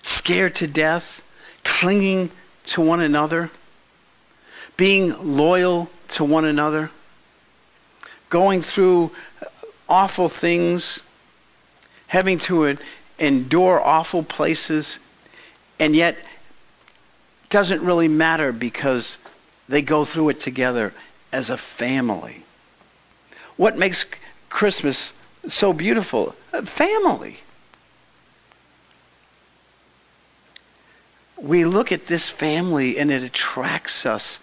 scared 0.04 0.54
to 0.54 0.68
death, 0.68 1.22
clinging 1.64 2.30
to 2.66 2.80
one 2.80 3.00
another, 3.00 3.50
being 4.76 5.36
loyal 5.36 5.90
to 6.10 6.22
one 6.22 6.44
another, 6.44 6.92
going 8.30 8.62
through 8.62 9.10
awful 9.88 10.28
things, 10.28 11.00
having 12.06 12.38
to 12.38 12.78
endure 13.18 13.82
awful 13.82 14.22
places 14.22 15.00
and 15.80 15.96
yet, 15.96 16.16
doesn't 17.48 17.82
really 17.82 18.06
matter 18.06 18.52
because 18.52 19.18
they 19.68 19.82
go 19.82 20.04
through 20.04 20.28
it 20.28 20.38
together 20.38 20.94
as 21.32 21.50
a 21.50 21.56
family. 21.56 22.44
What 23.56 23.76
makes 23.76 24.06
Christmas 24.48 25.12
so 25.48 25.72
beautiful? 25.72 26.34
Uh, 26.52 26.62
family. 26.62 27.38
We 31.36 31.64
look 31.64 31.92
at 31.92 32.06
this 32.06 32.28
family 32.28 32.98
and 32.98 33.10
it 33.10 33.22
attracts 33.22 34.06
us 34.06 34.40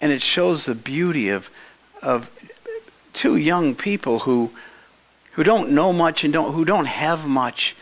and 0.00 0.12
it 0.12 0.22
shows 0.22 0.66
the 0.66 0.74
beauty 0.74 1.28
of, 1.28 1.50
of 2.02 2.30
two 3.12 3.36
young 3.36 3.74
people 3.74 4.20
who, 4.20 4.52
who 5.32 5.42
don't 5.42 5.70
know 5.70 5.92
much 5.92 6.22
and 6.22 6.32
don't, 6.32 6.52
who 6.52 6.64
don't 6.64 6.86
have 6.86 7.26
much 7.26 7.74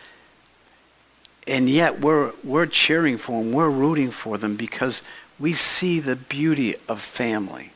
and 1.47 1.69
yet 1.69 2.01
we're, 2.01 2.31
we're 2.43 2.65
cheering 2.65 3.17
for 3.17 3.43
them, 3.43 3.51
we're 3.51 3.69
rooting 3.69 4.11
for 4.11 4.37
them 4.37 4.55
because 4.55 5.01
we 5.39 5.53
see 5.53 5.99
the 5.99 6.15
beauty 6.15 6.75
of 6.87 7.01
family. 7.01 7.71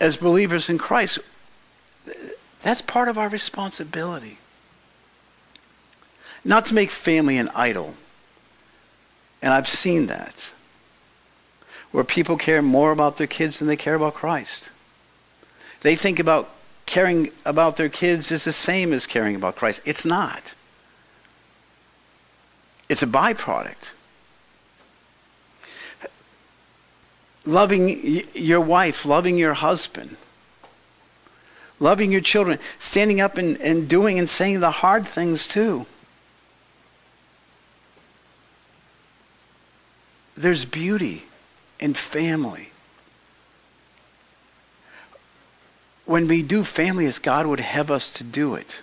As 0.00 0.16
believers 0.16 0.68
in 0.68 0.78
Christ, 0.78 1.18
that's 2.62 2.82
part 2.82 3.08
of 3.08 3.16
our 3.16 3.28
responsibility. 3.28 4.38
Not 6.44 6.64
to 6.66 6.74
make 6.74 6.90
family 6.90 7.36
an 7.38 7.50
idol. 7.54 7.94
And 9.42 9.52
I've 9.52 9.68
seen 9.68 10.06
that. 10.06 10.52
Where 11.90 12.04
people 12.04 12.36
care 12.36 12.62
more 12.62 12.92
about 12.92 13.16
their 13.16 13.26
kids 13.26 13.58
than 13.58 13.68
they 13.68 13.76
care 13.76 13.94
about 13.94 14.14
Christ. 14.14 14.70
They 15.80 15.94
think 15.94 16.18
about 16.18 16.50
caring 16.86 17.30
about 17.44 17.76
their 17.76 17.88
kids 17.88 18.32
is 18.32 18.44
the 18.44 18.52
same 18.52 18.92
as 18.92 19.06
caring 19.06 19.36
about 19.36 19.56
Christ. 19.56 19.80
It's 19.84 20.04
not. 20.04 20.54
It's 22.88 23.02
a 23.02 23.06
byproduct. 23.06 23.92
Loving 27.44 28.24
your 28.34 28.60
wife, 28.60 29.06
loving 29.06 29.36
your 29.36 29.54
husband, 29.54 30.16
loving 31.80 32.12
your 32.12 32.20
children, 32.20 32.58
standing 32.78 33.20
up 33.20 33.38
and, 33.38 33.60
and 33.60 33.88
doing 33.88 34.18
and 34.18 34.28
saying 34.28 34.60
the 34.60 34.70
hard 34.70 35.06
things 35.06 35.46
too. 35.46 35.86
There's 40.36 40.64
beauty 40.64 41.24
in 41.80 41.94
family. 41.94 42.70
When 46.04 46.26
we 46.28 46.42
do 46.42 46.64
family 46.64 47.06
as 47.06 47.18
God 47.18 47.46
would 47.46 47.60
have 47.60 47.90
us 47.90 48.08
to 48.10 48.24
do 48.24 48.54
it. 48.54 48.80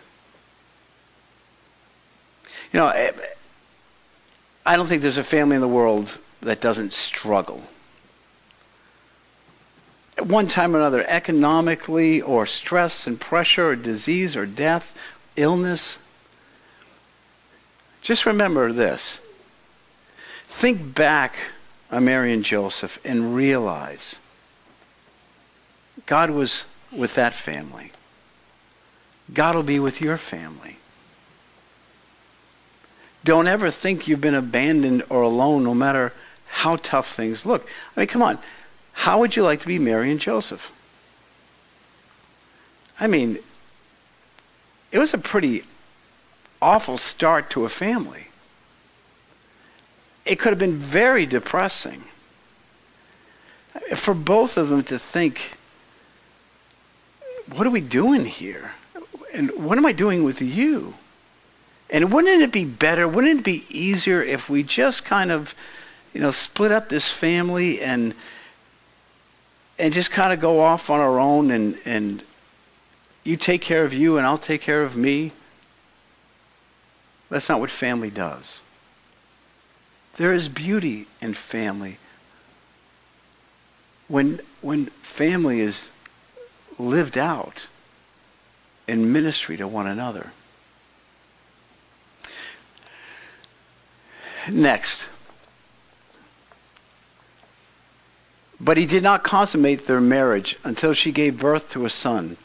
You 2.72 2.80
know, 2.80 3.12
I 4.66 4.76
don't 4.76 4.88
think 4.88 5.02
there's 5.02 5.18
a 5.18 5.24
family 5.24 5.56
in 5.56 5.62
the 5.62 5.68
world 5.68 6.18
that 6.42 6.62
doesn't 6.62 6.94
struggle. 6.94 7.64
At 10.18 10.28
one 10.28 10.48
time 10.48 10.76
or 10.76 10.80
another, 10.80 11.04
economically, 11.08 12.22
or 12.22 12.46
stress 12.46 13.06
and 13.06 13.20
pressure, 13.20 13.70
or 13.70 13.76
disease, 13.76 14.38
or 14.38 14.46
death, 14.46 14.94
illness. 15.36 16.00
Just 18.02 18.26
remember 18.26 18.72
this 18.72 19.20
Think 20.48 20.96
back 20.96 21.36
on 21.92 22.06
Mary 22.06 22.32
and 22.32 22.44
Joseph 22.44 23.00
and 23.04 23.36
realize 23.36 24.20
God 26.06 26.30
was 26.30 26.66
with 26.92 27.16
that 27.16 27.34
family. 27.34 27.92
God 29.34 29.56
will 29.56 29.64
be 29.64 29.80
with 29.80 30.02
your 30.02 30.18
family. 30.18 30.78
Don't 33.24 33.48
ever 33.48 33.72
think 33.72 34.08
you've 34.08 34.22
been 34.22 34.36
abandoned 34.36 35.04
or 35.10 35.24
alone, 35.24 35.64
no 35.64 35.74
matter 35.74 36.14
how 36.48 36.76
tough 36.78 37.12
things 37.12 37.46
look. 37.46 37.68
I 37.98 38.02
mean, 38.02 38.08
come 38.08 38.22
on. 38.22 38.38
How 38.96 39.20
would 39.20 39.36
you 39.36 39.44
like 39.44 39.60
to 39.62 39.68
be 39.68 39.80
Mary 39.80 40.12
and 40.12 40.20
Joseph? 40.20 40.72
I 43.00 43.08
mean, 43.08 43.40
it 44.92 45.00
was 45.00 45.14
a 45.14 45.18
pretty 45.18 45.64
awful 46.62 46.98
start 46.98 47.50
to 47.52 47.66
a 47.66 47.70
family 47.70 48.30
it 50.26 50.40
could 50.40 50.50
have 50.50 50.60
been 50.60 50.78
very 50.78 51.26
depressing 51.26 52.04
for 53.96 54.14
both 54.14 54.58
of 54.58 54.70
them 54.70 54.84
to 54.84 54.98
think, 54.98 55.54
what 57.54 57.68
are 57.68 57.72
we 57.72 57.82
doing 57.82 58.26
here? 58.26 58.72
And 59.34 59.52
what 59.52 59.78
am 59.78 59.86
I 59.86 59.92
doing 59.92 60.24
with 60.24 60.42
you? 60.42 60.96
And 61.90 62.12
wouldn't 62.12 62.42
it 62.42 62.52
be 62.52 62.66
better, 62.66 63.08
wouldn't 63.08 63.42
it 63.42 63.44
be 63.44 63.66
easier 63.70 64.24
if 64.24 64.50
we 64.50 64.64
just 64.64 65.06
kind 65.06 65.32
of, 65.32 65.54
you 66.14 66.22
know, 66.22 66.32
split 66.32 66.72
up 66.72 66.90
this 66.90 67.12
family 67.12 67.80
and 67.82 68.16
and 69.78 69.94
just 69.94 70.12
kind 70.12 70.32
of 70.32 70.40
go 70.40 70.62
off 70.62 70.90
on 70.90 71.00
our 71.00 71.20
own 71.20 71.52
and, 71.52 71.78
and 71.86 72.24
you 73.24 73.36
take 73.36 73.62
care 73.62 73.84
of 73.84 73.94
you 73.94 74.18
and 74.18 74.26
I'll 74.26 74.38
take 74.38 74.62
care 74.62 74.84
of 74.84 74.96
me? 74.96 75.32
That's 77.30 77.50
not 77.50 77.60
what 77.60 77.72
family 77.72 78.10
does. 78.10 78.62
There 80.16 80.34
is 80.34 80.48
beauty 80.48 81.08
in 81.22 81.34
family. 81.34 81.98
When, 84.08 84.40
when 84.62 84.86
family 85.02 85.60
is 85.60 85.90
lived 86.78 87.18
out 87.18 87.68
in 88.88 89.12
ministry 89.12 89.58
to 89.58 89.68
one 89.68 89.88
another. 89.88 90.32
Next. 94.50 95.10
But 98.60 98.78
he 98.78 98.86
did 98.86 99.04
not 99.04 99.24
consummate 99.24 99.86
their 99.86 100.02
marriage 100.02 100.58
until 100.64 100.94
she 100.94 101.12
gave 101.12 101.40
birth 101.40 101.70
to 101.72 101.86
a 101.86 101.90
son. 101.90 102.38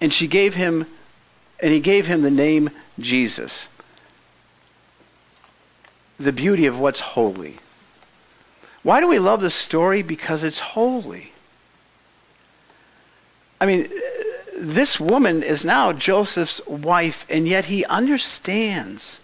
And 0.00 0.12
she 0.12 0.26
gave 0.26 0.54
him 0.54 0.86
and 1.60 1.72
he 1.72 1.78
gave 1.78 2.06
him 2.06 2.22
the 2.22 2.30
name 2.30 2.70
Jesus 2.98 3.68
the 6.22 6.32
beauty 6.32 6.66
of 6.66 6.78
what's 6.78 7.00
holy. 7.00 7.56
Why 8.82 9.00
do 9.00 9.08
we 9.08 9.18
love 9.18 9.40
this 9.40 9.54
story? 9.54 10.02
Because 10.02 10.42
it's 10.42 10.60
holy. 10.60 11.32
I 13.60 13.66
mean, 13.66 13.88
this 14.58 14.98
woman 14.98 15.42
is 15.42 15.64
now 15.64 15.92
Joseph's 15.92 16.64
wife, 16.66 17.26
and 17.28 17.46
yet 17.46 17.66
he 17.66 17.84
understands 17.84 19.20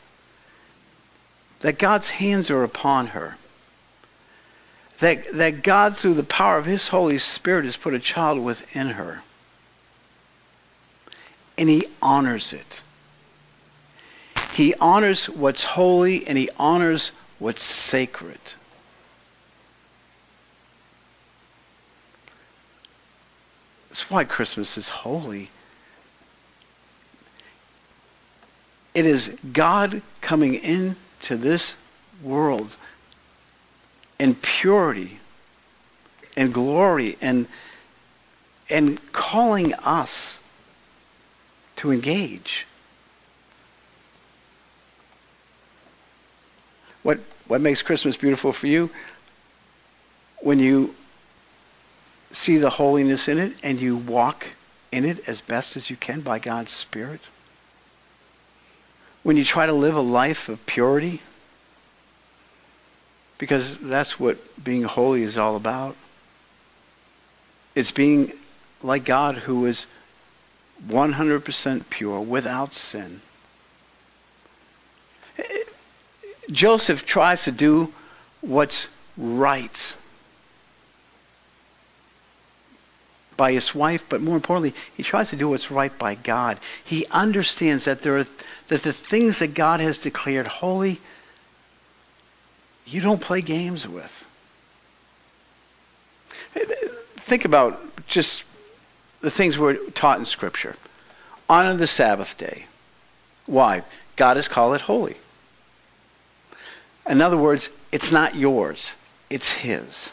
that 1.60 1.78
God's 1.78 2.10
hands 2.10 2.50
are 2.50 2.62
upon 2.62 3.08
her. 3.08 3.36
That, 5.00 5.32
that 5.32 5.62
God, 5.62 5.96
through 5.96 6.14
the 6.14 6.24
power 6.24 6.58
of 6.58 6.66
his 6.66 6.88
Holy 6.88 7.18
Spirit, 7.18 7.64
has 7.64 7.76
put 7.76 7.94
a 7.94 8.00
child 8.00 8.42
within 8.42 8.88
her. 8.88 9.22
And 11.56 11.68
he 11.68 11.86
honors 12.02 12.52
it. 12.52 12.82
He 14.52 14.74
honors 14.80 15.28
what's 15.28 15.64
holy 15.64 16.26
and 16.26 16.36
he 16.36 16.50
honors 16.58 17.12
what's 17.38 17.62
sacred. 17.62 18.40
That's 23.88 24.10
why 24.10 24.24
Christmas 24.24 24.76
is 24.76 24.88
holy. 24.88 25.50
It 28.94 29.06
is 29.06 29.36
God 29.52 30.02
coming 30.20 30.54
into 30.54 31.36
this 31.36 31.76
world 32.22 32.76
in 34.18 34.34
purity 34.34 35.20
and 36.36 36.52
glory 36.52 37.16
and, 37.20 37.46
and 38.68 39.12
calling 39.12 39.74
us 39.74 40.40
to 41.76 41.90
engage. 41.90 42.66
What, 47.02 47.20
what 47.46 47.60
makes 47.60 47.82
Christmas 47.82 48.16
beautiful 48.16 48.52
for 48.52 48.66
you? 48.66 48.90
When 50.40 50.58
you 50.58 50.94
see 52.30 52.58
the 52.58 52.70
holiness 52.70 53.28
in 53.28 53.38
it 53.38 53.54
and 53.62 53.80
you 53.80 53.96
walk 53.96 54.48
in 54.92 55.04
it 55.04 55.28
as 55.28 55.40
best 55.40 55.76
as 55.76 55.90
you 55.90 55.96
can 55.96 56.20
by 56.20 56.38
God's 56.38 56.70
Spirit. 56.70 57.20
When 59.22 59.36
you 59.36 59.44
try 59.44 59.66
to 59.66 59.72
live 59.72 59.96
a 59.96 60.00
life 60.00 60.48
of 60.48 60.64
purity, 60.66 61.22
because 63.38 63.78
that's 63.78 64.20
what 64.20 64.62
being 64.62 64.82
holy 64.82 65.22
is 65.22 65.38
all 65.38 65.56
about. 65.56 65.96
It's 67.74 67.92
being 67.92 68.32
like 68.82 69.04
God 69.04 69.38
who 69.38 69.64
is 69.66 69.86
100% 70.86 71.90
pure, 71.90 72.20
without 72.20 72.74
sin. 72.74 73.20
Joseph 76.50 77.04
tries 77.04 77.44
to 77.44 77.52
do 77.52 77.92
what's 78.40 78.88
right 79.16 79.96
by 83.36 83.52
his 83.52 83.74
wife, 83.74 84.04
but 84.08 84.20
more 84.20 84.36
importantly, 84.36 84.74
he 84.96 85.02
tries 85.02 85.30
to 85.30 85.36
do 85.36 85.48
what's 85.48 85.70
right 85.70 85.96
by 85.98 86.14
God. 86.14 86.58
He 86.84 87.06
understands 87.10 87.84
that 87.84 88.02
there 88.02 88.18
are 88.18 88.26
that 88.68 88.82
the 88.82 88.92
things 88.92 89.38
that 89.38 89.54
God 89.54 89.80
has 89.80 89.96
declared 89.98 90.46
holy, 90.46 91.00
you 92.88 93.00
don't 93.00 93.20
play 93.20 93.42
games 93.42 93.86
with. 93.86 94.26
Think 97.16 97.44
about 97.44 98.06
just 98.06 98.44
the 99.20 99.30
things 99.30 99.58
we're 99.58 99.76
taught 99.90 100.18
in 100.18 100.24
Scripture. 100.24 100.76
Honor 101.48 101.74
the 101.74 101.86
Sabbath 101.86 102.38
day. 102.38 102.66
Why? 103.46 103.82
God 104.16 104.36
has 104.36 104.48
called 104.48 104.74
it 104.74 104.82
holy. 104.82 105.16
In 107.08 107.20
other 107.20 107.36
words, 107.36 107.70
it's 107.92 108.12
not 108.12 108.34
yours, 108.34 108.96
it's 109.30 109.52
His. 109.52 110.12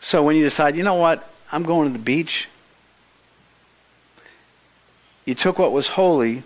So 0.00 0.22
when 0.22 0.36
you 0.36 0.42
decide, 0.42 0.76
you 0.76 0.82
know 0.82 0.94
what, 0.94 1.28
I'm 1.52 1.62
going 1.62 1.88
to 1.88 1.92
the 1.92 2.02
beach, 2.02 2.48
you 5.24 5.34
took 5.34 5.58
what 5.58 5.72
was 5.72 5.88
holy 5.88 6.42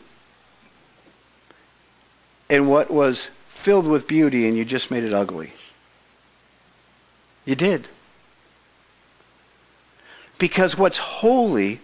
and 2.50 2.68
what 2.68 2.90
was 2.90 3.30
filled 3.62 3.86
with 3.86 4.08
beauty 4.08 4.48
and 4.48 4.56
you 4.56 4.64
just 4.64 4.90
made 4.90 5.04
it 5.04 5.12
ugly. 5.12 5.52
You 7.44 7.54
did. 7.54 7.86
Because 10.38 10.76
what's 10.76 10.98
holy 10.98 11.78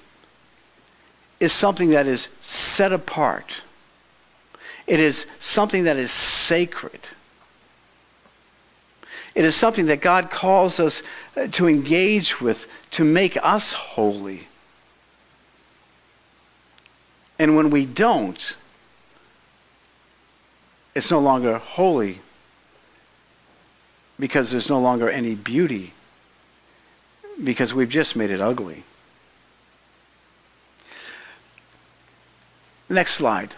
is 1.39 1.53
something 1.53 1.91
that 1.91 2.09
is 2.09 2.29
set 2.41 2.93
apart. 2.93 3.63
It 4.89 4.99
is 4.99 5.29
something 5.39 5.85
that 5.85 5.97
is 5.97 6.11
sacred. 6.11 7.01
It 9.37 9.45
is 9.45 9.55
something 9.55 9.87
that 9.87 10.01
God 10.01 10.31
calls 10.31 10.81
us 10.81 11.05
uh, 11.37 11.47
to 11.53 11.69
engage 11.69 12.41
with 12.41 12.67
to 12.93 13.05
make 13.05 13.37
us 13.41 13.73
holy. 13.73 14.49
And 17.39 17.55
when 17.55 17.71
we 17.71 17.87
don't, 17.87 18.57
it's 20.99 21.13
no 21.13 21.21
longer 21.21 21.59
holy 21.59 22.19
because 24.19 24.51
there's 24.51 24.69
no 24.69 24.81
longer 24.81 25.09
any 25.09 25.37
beauty 25.37 25.93
because 27.43 27.73
we've 27.73 27.89
just 27.89 28.17
made 28.17 28.31
it 28.31 28.41
ugly. 28.41 28.83
Next 32.89 33.15
slide. 33.15 33.55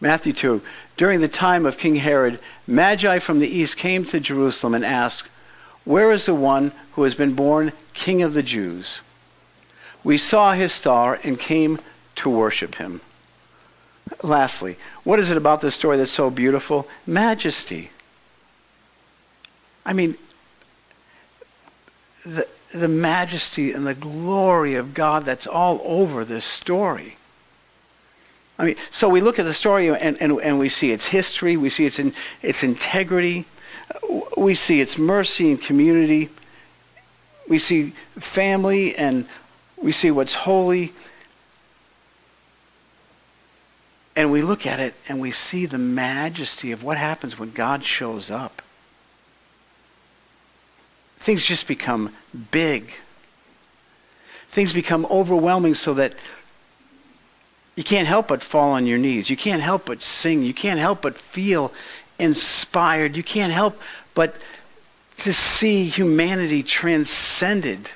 Matthew 0.00 0.32
2. 0.32 0.62
During 0.96 1.18
the 1.18 1.26
time 1.26 1.66
of 1.66 1.78
King 1.78 1.96
Herod, 1.96 2.38
Magi 2.68 3.18
from 3.18 3.40
the 3.40 3.48
east 3.48 3.76
came 3.76 4.04
to 4.04 4.20
Jerusalem 4.20 4.72
and 4.72 4.84
asked, 4.84 5.28
Where 5.84 6.12
is 6.12 6.26
the 6.26 6.34
one 6.34 6.70
who 6.92 7.02
has 7.02 7.16
been 7.16 7.34
born 7.34 7.72
King 7.92 8.22
of 8.22 8.34
the 8.34 8.42
Jews? 8.44 9.00
We 10.04 10.16
saw 10.16 10.52
his 10.52 10.72
star 10.72 11.18
and 11.24 11.40
came 11.40 11.80
to 12.16 12.30
worship 12.30 12.76
him. 12.76 13.00
Lastly, 14.22 14.76
what 15.02 15.18
is 15.18 15.30
it 15.30 15.36
about 15.36 15.60
this 15.60 15.74
story 15.74 15.96
that's 15.96 16.12
so 16.12 16.30
beautiful? 16.30 16.88
Majesty. 17.06 17.90
I 19.84 19.92
mean, 19.92 20.16
the, 22.24 22.46
the 22.72 22.88
majesty 22.88 23.72
and 23.72 23.86
the 23.86 23.94
glory 23.94 24.74
of 24.74 24.94
God 24.94 25.24
that's 25.24 25.46
all 25.46 25.80
over 25.84 26.24
this 26.24 26.44
story. 26.44 27.16
I 28.58 28.66
mean, 28.66 28.76
so 28.90 29.08
we 29.08 29.20
look 29.20 29.38
at 29.38 29.44
the 29.44 29.54
story 29.54 29.88
and, 29.88 30.20
and, 30.20 30.40
and 30.40 30.58
we 30.58 30.68
see 30.68 30.92
its 30.92 31.06
history, 31.06 31.56
we 31.56 31.68
see 31.68 31.86
its, 31.86 31.98
in, 31.98 32.14
its 32.40 32.62
integrity, 32.62 33.46
we 34.36 34.54
see 34.54 34.80
its 34.80 34.96
mercy 34.96 35.50
and 35.50 35.60
community, 35.60 36.30
we 37.48 37.58
see 37.58 37.90
family 38.18 38.94
and 38.96 39.26
we 39.76 39.92
see 39.92 40.10
what's 40.10 40.34
holy. 40.34 40.92
And 44.16 44.30
we 44.30 44.42
look 44.42 44.66
at 44.66 44.78
it 44.78 44.94
and 45.08 45.20
we 45.20 45.30
see 45.30 45.66
the 45.66 45.78
majesty 45.78 46.70
of 46.70 46.84
what 46.84 46.98
happens 46.98 47.38
when 47.38 47.50
God 47.50 47.84
shows 47.84 48.30
up. 48.30 48.62
Things 51.16 51.44
just 51.44 51.66
become 51.66 52.12
big. 52.50 52.92
Things 54.46 54.72
become 54.72 55.06
overwhelming 55.06 55.74
so 55.74 55.94
that 55.94 56.14
you 57.76 57.82
can't 57.82 58.06
help 58.06 58.28
but 58.28 58.40
fall 58.42 58.72
on 58.72 58.86
your 58.86 58.98
knees. 58.98 59.30
You 59.30 59.36
can't 59.36 59.62
help 59.62 59.86
but 59.86 60.00
sing. 60.00 60.42
You 60.42 60.54
can't 60.54 60.78
help 60.78 61.02
but 61.02 61.16
feel 61.16 61.72
inspired. 62.18 63.16
You 63.16 63.24
can't 63.24 63.52
help 63.52 63.80
but 64.14 64.40
to 65.18 65.32
see 65.32 65.84
humanity 65.84 66.62
transcended 66.62 67.90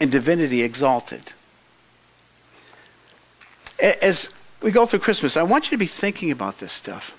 and 0.00 0.10
divinity 0.10 0.62
exalted. 0.62 1.34
As 3.80 4.30
we 4.62 4.70
go 4.70 4.86
through 4.86 5.00
Christmas, 5.00 5.36
I 5.36 5.42
want 5.42 5.66
you 5.66 5.70
to 5.70 5.76
be 5.76 5.86
thinking 5.86 6.30
about 6.30 6.58
this 6.58 6.72
stuff. 6.72 7.16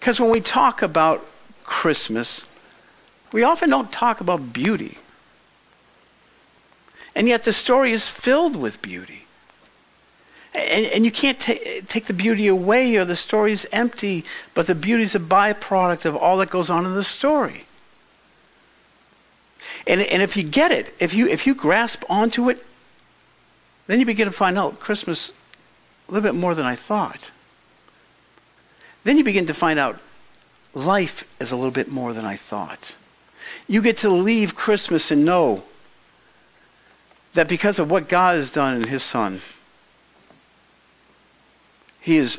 Because 0.00 0.20
when 0.20 0.30
we 0.30 0.40
talk 0.40 0.82
about 0.82 1.24
Christmas, 1.64 2.44
we 3.32 3.42
often 3.42 3.70
don't 3.70 3.90
talk 3.90 4.20
about 4.20 4.52
beauty. 4.52 4.98
And 7.14 7.28
yet 7.28 7.44
the 7.44 7.52
story 7.52 7.92
is 7.92 8.08
filled 8.08 8.56
with 8.56 8.82
beauty. 8.82 9.24
And, 10.54 10.86
and 10.86 11.04
you 11.04 11.10
can't 11.10 11.40
ta- 11.40 11.54
take 11.88 12.06
the 12.06 12.12
beauty 12.12 12.46
away 12.46 12.96
or 12.96 13.04
the 13.04 13.16
story 13.16 13.52
is 13.52 13.66
empty, 13.72 14.24
but 14.52 14.66
the 14.66 14.74
beauty 14.74 15.02
is 15.02 15.14
a 15.14 15.20
byproduct 15.20 16.04
of 16.04 16.16
all 16.16 16.36
that 16.38 16.50
goes 16.50 16.70
on 16.70 16.84
in 16.84 16.94
the 16.94 17.04
story. 17.04 17.64
And, 19.86 20.00
and 20.00 20.22
if 20.22 20.36
you 20.36 20.42
get 20.42 20.70
it, 20.70 20.94
if 21.00 21.14
you, 21.14 21.26
if 21.28 21.46
you 21.46 21.54
grasp 21.54 22.04
onto 22.08 22.48
it, 22.50 22.64
then 23.86 24.00
you 24.00 24.06
begin 24.06 24.26
to 24.26 24.32
find 24.32 24.58
out 24.58 24.80
Christmas 24.80 25.32
a 26.08 26.12
little 26.12 26.26
bit 26.28 26.38
more 26.38 26.54
than 26.54 26.66
I 26.66 26.74
thought. 26.74 27.30
Then 29.04 29.18
you 29.18 29.24
begin 29.24 29.46
to 29.46 29.54
find 29.54 29.78
out 29.78 30.00
life 30.72 31.24
is 31.40 31.52
a 31.52 31.56
little 31.56 31.70
bit 31.70 31.90
more 31.90 32.12
than 32.12 32.24
I 32.24 32.36
thought. 32.36 32.94
You 33.68 33.82
get 33.82 33.96
to 33.98 34.10
leave 34.10 34.54
Christmas 34.54 35.10
and 35.10 35.24
know 35.24 35.64
that 37.34 37.48
because 37.48 37.78
of 37.78 37.90
what 37.90 38.08
God 38.08 38.36
has 38.36 38.50
done 38.50 38.76
in 38.76 38.88
his 38.88 39.02
son, 39.02 39.42
he 42.00 42.16
has 42.16 42.38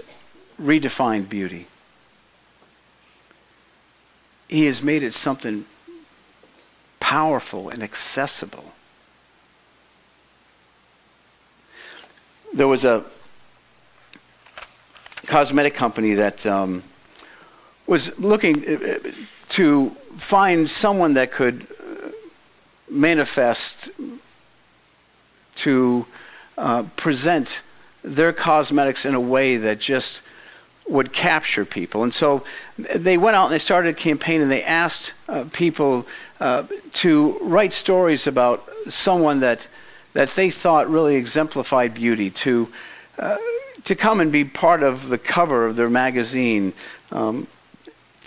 redefined 0.61 1.29
beauty. 1.29 1.67
He 4.47 4.65
has 4.65 4.81
made 4.81 5.03
it 5.03 5.13
something 5.13 5.65
powerful 6.99 7.69
and 7.69 7.83
accessible. 7.83 8.74
There 12.55 12.69
was 12.69 12.85
a 12.85 13.03
cosmetic 15.27 15.73
company 15.73 16.13
that 16.13 16.45
um, 16.45 16.83
was 17.85 18.17
looking 18.17 18.65
uh, 18.65 18.99
to 19.49 19.89
find 20.15 20.69
someone 20.69 21.15
that 21.15 21.33
could 21.33 21.67
uh, 21.69 22.11
manifest 22.89 23.91
to 25.55 26.05
uh, 26.57 26.83
present 26.95 27.61
their 28.05 28.31
cosmetics 28.31 29.05
in 29.05 29.15
a 29.15 29.19
way 29.19 29.57
that 29.57 29.79
just 29.79 30.21
would 30.87 31.11
capture 31.11 31.65
people. 31.65 32.03
And 32.03 32.13
so 32.13 32.45
they 32.77 33.17
went 33.17 33.35
out 33.35 33.45
and 33.45 33.53
they 33.53 33.59
started 33.59 33.89
a 33.89 33.93
campaign 33.93 34.39
and 34.39 34.49
they 34.49 34.63
asked 34.63 35.13
uh, 35.27 35.43
people 35.51 36.07
uh, 36.39 36.63
to 36.93 37.37
write 37.41 37.73
stories 37.73 38.27
about 38.27 38.69
someone 38.87 39.41
that, 39.41 39.67
that 40.15 40.29
they 40.29 40.49
thought 40.49 40.89
really 40.89 41.15
exemplified 41.15 41.93
beauty, 41.93 42.29
to, 42.29 42.69
uh, 43.19 43.37
to 43.83 43.95
come 43.95 44.21
and 44.21 44.31
be 44.31 44.45
part 44.45 44.81
of 44.81 45.09
the 45.09 45.17
cover 45.17 45.65
of 45.65 45.75
their 45.75 45.89
magazine, 45.89 46.71
um, 47.11 47.47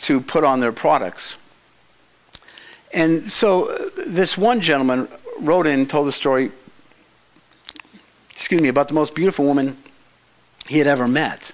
to 0.00 0.20
put 0.20 0.44
on 0.44 0.60
their 0.60 0.70
products. 0.70 1.36
And 2.92 3.30
so 3.32 3.70
uh, 3.70 3.88
this 4.06 4.36
one 4.36 4.60
gentleman 4.60 5.08
wrote 5.40 5.66
in 5.66 5.80
and 5.80 5.90
told 5.90 6.06
the 6.06 6.12
story 6.12 6.52
excuse 8.32 8.60
me, 8.60 8.68
about 8.68 8.88
the 8.88 8.94
most 8.94 9.14
beautiful 9.14 9.44
woman 9.44 9.76
he 10.68 10.78
had 10.78 10.86
ever 10.86 11.08
met. 11.08 11.52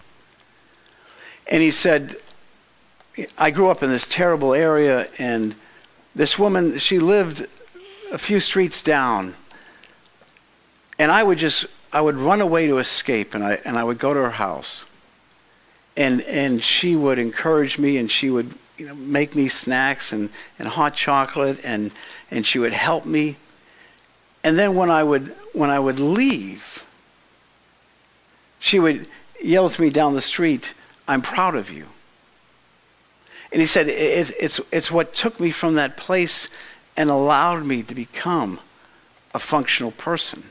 And 1.46 1.62
he 1.62 1.70
said, 1.70 2.16
I 3.38 3.52
grew 3.52 3.70
up 3.70 3.82
in 3.82 3.88
this 3.88 4.06
terrible 4.06 4.52
area, 4.52 5.08
and 5.18 5.54
this 6.14 6.38
woman, 6.38 6.76
she 6.78 6.98
lived 6.98 7.46
a 8.12 8.18
few 8.18 8.38
streets 8.38 8.82
down. 8.82 9.34
And 10.98 11.10
I 11.10 11.22
would 11.22 11.38
just, 11.38 11.66
I 11.92 12.00
would 12.00 12.16
run 12.16 12.40
away 12.40 12.66
to 12.66 12.78
escape, 12.78 13.34
and 13.34 13.44
I, 13.44 13.58
and 13.64 13.78
I 13.78 13.84
would 13.84 13.98
go 13.98 14.14
to 14.14 14.20
her 14.20 14.30
house. 14.30 14.86
And, 15.96 16.22
and 16.22 16.62
she 16.62 16.96
would 16.96 17.18
encourage 17.18 17.78
me, 17.78 17.98
and 17.98 18.10
she 18.10 18.30
would 18.30 18.54
you 18.76 18.86
know, 18.86 18.94
make 18.94 19.34
me 19.34 19.48
snacks 19.48 20.12
and, 20.12 20.30
and 20.58 20.68
hot 20.68 20.94
chocolate, 20.94 21.60
and, 21.64 21.90
and 22.30 22.44
she 22.44 22.58
would 22.58 22.72
help 22.72 23.06
me. 23.06 23.36
And 24.42 24.58
then 24.58 24.74
when 24.74 24.90
I 24.90 25.02
would, 25.02 25.34
when 25.52 25.70
I 25.70 25.78
would 25.78 25.98
leave, 25.98 26.84
she 28.58 28.78
would 28.78 29.08
yell 29.40 29.68
to 29.68 29.80
me 29.80 29.90
down 29.90 30.14
the 30.14 30.20
street, 30.20 30.74
I'm 31.06 31.22
proud 31.22 31.54
of 31.54 31.70
you. 31.70 31.86
And 33.52 33.60
he 33.60 33.66
said, 33.66 33.86
it's, 33.88 34.60
it's 34.72 34.90
what 34.90 35.14
took 35.14 35.38
me 35.38 35.52
from 35.52 35.74
that 35.74 35.96
place 35.96 36.48
and 36.96 37.08
allowed 37.08 37.64
me 37.64 37.82
to 37.84 37.94
become 37.94 38.58
a 39.32 39.38
functional 39.38 39.92
person. 39.92 40.50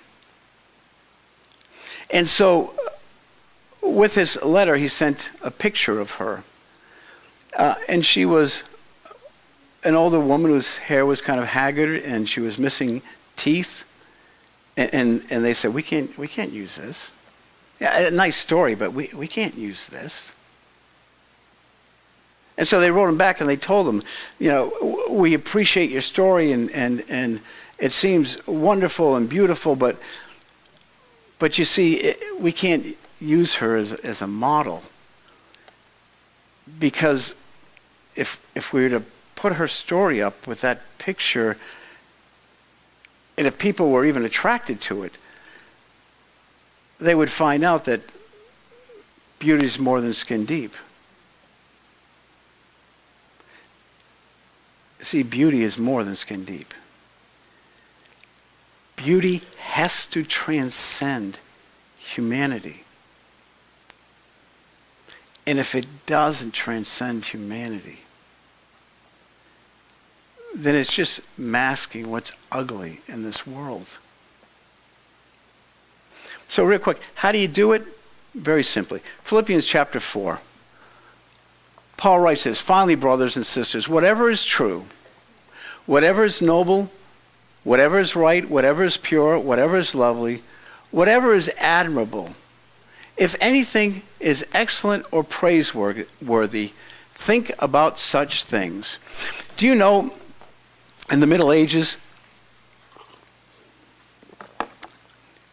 And 2.14 2.30
so, 2.30 2.74
with 3.82 4.14
this 4.14 4.42
letter, 4.44 4.78
he 4.78 4.88
sent 4.88 5.32
a 5.42 5.50
picture 5.50 6.00
of 6.00 6.12
her. 6.12 6.44
Uh, 7.58 7.76
and 7.90 8.06
she 8.06 8.24
was 8.24 8.64
an 9.84 9.96
older 9.96 10.20
woman 10.20 10.52
whose 10.52 10.78
hair 10.78 11.06
was 11.06 11.22
kind 11.22 11.40
of 11.40 11.48
haggard 11.48 12.04
and 12.04 12.30
she 12.30 12.40
was 12.40 12.58
missing 12.58 13.02
teeth. 13.36 13.84
And, 14.78 14.94
and, 14.94 15.26
and 15.32 15.44
they 15.44 15.54
said, 15.54 15.74
we 15.74 15.82
can't, 15.82 16.16
we 16.18 16.28
can't 16.28 16.52
use 16.52 16.78
this. 16.78 17.12
Yeah, 17.82 18.08
a 18.08 18.12
nice 18.12 18.38
story, 18.38 18.76
but 18.76 18.94
we, 18.94 19.10
we 19.14 19.28
can't 19.28 19.56
use 19.56 19.88
this. 19.88 20.34
And 22.58 22.68
so 22.68 22.80
they 22.80 22.92
wrote 22.92 23.10
him 23.10 23.18
back 23.18 23.42
and 23.42 23.50
they 23.50 23.58
told 23.58 23.88
him, 23.88 24.04
you 24.38 24.50
know, 24.50 25.08
we 25.10 25.34
appreciate 25.34 25.90
your 25.90 26.02
story 26.02 26.52
and, 26.52 26.70
and, 26.72 27.04
and 27.10 27.42
it 27.80 27.92
seems 27.92 28.46
wonderful 28.48 29.16
and 29.16 29.28
beautiful, 29.28 29.76
but 29.76 29.98
But 31.40 31.58
you 31.58 31.66
see, 31.66 31.96
it, 31.96 32.40
we 32.40 32.52
can't 32.52 32.98
use 33.20 33.56
her 33.56 33.76
as, 33.76 33.94
as 33.94 34.22
a 34.22 34.28
model 34.28 34.84
because 36.80 37.36
if, 38.16 38.46
if 38.56 38.74
we 38.74 38.84
were 38.84 38.90
to 38.90 39.04
put 39.36 39.54
her 39.54 39.68
story 39.68 40.22
up 40.22 40.48
with 40.48 40.62
that 40.62 40.82
picture, 40.98 41.58
and 43.38 43.48
if 43.48 43.58
people 43.58 43.90
were 43.90 44.06
even 44.06 44.24
attracted 44.24 44.80
to 44.82 45.04
it, 45.04 45.14
they 47.00 47.16
would 47.16 47.32
find 47.32 47.64
out 47.64 47.86
that 47.86 48.02
beauty 49.40 49.66
is 49.66 49.80
more 49.80 50.00
than 50.00 50.14
skin 50.14 50.46
deep. 50.46 50.74
See, 55.00 55.24
beauty 55.24 55.64
is 55.64 55.78
more 55.78 56.04
than 56.06 56.16
skin 56.16 56.46
deep. 56.46 56.74
Beauty 59.04 59.42
has 59.58 60.06
to 60.08 60.24
transcend 60.24 61.40
humanity. 61.98 62.84
And 65.46 65.60
if 65.60 65.76
it 65.76 65.86
doesn't 66.06 66.54
transcend 66.54 67.26
humanity, 67.26 68.00
then 70.56 70.76
it's 70.76 70.94
just 70.94 71.20
masking 71.38 72.10
what's 72.10 72.32
ugly 72.52 73.02
in 73.08 73.24
this 73.24 73.46
world. 73.46 73.98
So, 76.48 76.64
real 76.64 76.80
quick, 76.80 77.00
how 77.16 77.32
do 77.32 77.40
you 77.40 77.48
do 77.48 77.74
it? 77.74 77.84
Very 78.34 78.64
simply. 78.64 79.02
Philippians 79.24 79.66
chapter 79.66 80.00
4. 80.00 80.40
Paul 81.98 82.20
writes 82.20 82.44
this 82.44 82.62
Finally, 82.62 82.96
brothers 82.96 83.36
and 83.36 83.46
sisters, 83.46 83.90
whatever 83.90 84.30
is 84.30 84.46
true, 84.46 84.86
whatever 85.86 86.24
is 86.24 86.42
noble, 86.42 86.90
whatever 87.64 88.00
is 88.00 88.16
right, 88.16 88.50
whatever 88.50 88.84
is 88.84 88.98
pure, 88.98 89.38
whatever 89.38 89.78
is 89.78 89.96
lovely, 89.96 90.42
whatever 90.92 91.34
is 91.34 91.52
admirable, 91.58 92.32
if 93.16 93.36
anything 93.40 94.04
is 94.20 94.46
excellent 94.54 95.06
or 95.12 95.24
praiseworthy, 95.24 96.72
think 97.12 97.52
about 97.60 98.00
such 98.00 98.44
things. 98.44 98.98
Do 99.56 99.66
you 99.66 99.76
know 99.76 100.14
in 101.12 101.20
the 101.20 101.28
Middle 101.28 101.52
Ages, 101.52 101.98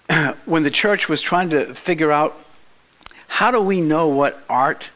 when 0.44 0.62
the 0.62 0.70
church 0.70 1.08
was 1.08 1.20
trying 1.20 1.50
to 1.50 1.74
figure 1.74 2.12
out 2.12 2.36
how 3.26 3.50
do 3.50 3.60
we 3.60 3.80
know 3.80 4.08
what 4.08 4.42
art 4.48 4.88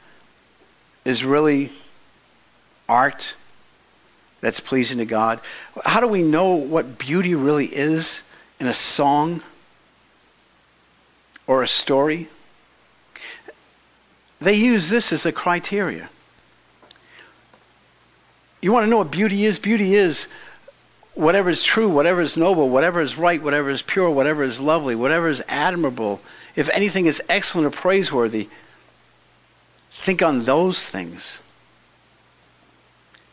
is 1.05 1.25
really 1.25 1.73
art 2.89 3.37
that's 4.45 4.61
pleasing 4.61 4.99
to 4.99 5.05
God? 5.05 5.41
How 5.85 6.01
do 6.01 6.07
we 6.07 6.23
know 6.23 6.55
what 6.55 6.99
beauty 6.99 7.35
really 7.35 7.67
is 7.67 8.23
in 8.61 8.67
a 8.67 8.75
song 8.75 9.43
or 11.47 11.63
a 11.63 11.67
story? 11.67 12.29
They 14.41 14.55
use 14.55 14.91
this 14.91 15.13
as 15.13 15.25
a 15.25 15.33
criteria. 15.33 16.11
You 18.61 18.73
want 18.73 18.85
to 18.85 18.91
know 18.91 18.99
what 18.99 19.11
beauty 19.11 19.45
is? 19.45 19.59
Beauty 19.59 19.95
is 19.95 20.29
whatever 21.15 21.49
is 21.49 21.63
true, 21.63 21.89
whatever 21.89 22.21
is 22.21 22.37
noble, 22.37 22.69
whatever 22.69 23.01
is 23.01 23.17
right, 23.17 23.43
whatever 23.43 23.71
is 23.71 23.83
pure, 23.83 24.11
whatever 24.11 24.43
is 24.43 24.61
lovely, 24.61 24.95
whatever 24.95 25.29
is 25.29 25.43
admirable, 25.49 26.21
if 26.57 26.69
anything 26.71 27.07
is 27.07 27.23
excellent 27.29 27.67
or 27.67 27.71
praiseworthy, 27.71 28.49
think 29.91 30.23
on 30.23 30.45
those 30.45 30.85
things. 30.85 31.41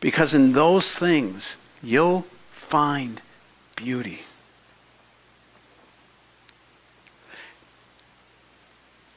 Because 0.02 0.34
in 0.34 0.52
those 0.52 0.92
things, 0.92 1.56
you'll 1.82 2.26
find 2.52 3.22
beauty. 3.78 4.24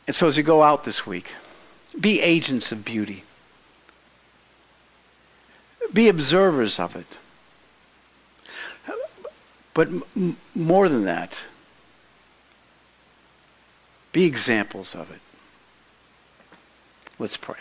And 0.07 0.15
so 0.15 0.29
as 0.29 0.37
you 0.37 0.43
go 0.43 0.63
out 0.63 0.85
this 0.85 1.07
week, 1.07 1.33
be 1.99 2.21
agents 2.21 2.71
of 2.71 2.85
beauty. 2.85 3.25
Be 5.93 6.09
observers 6.09 6.79
of 6.79 6.95
it. 6.95 7.07
But 9.73 9.89
m- 9.89 10.37
more 10.55 10.89
than 10.89 11.05
that, 11.05 11.43
be 14.13 14.25
examples 14.25 14.95
of 14.95 15.11
it. 15.11 15.21
Let's 17.19 17.37
pray. 17.37 17.57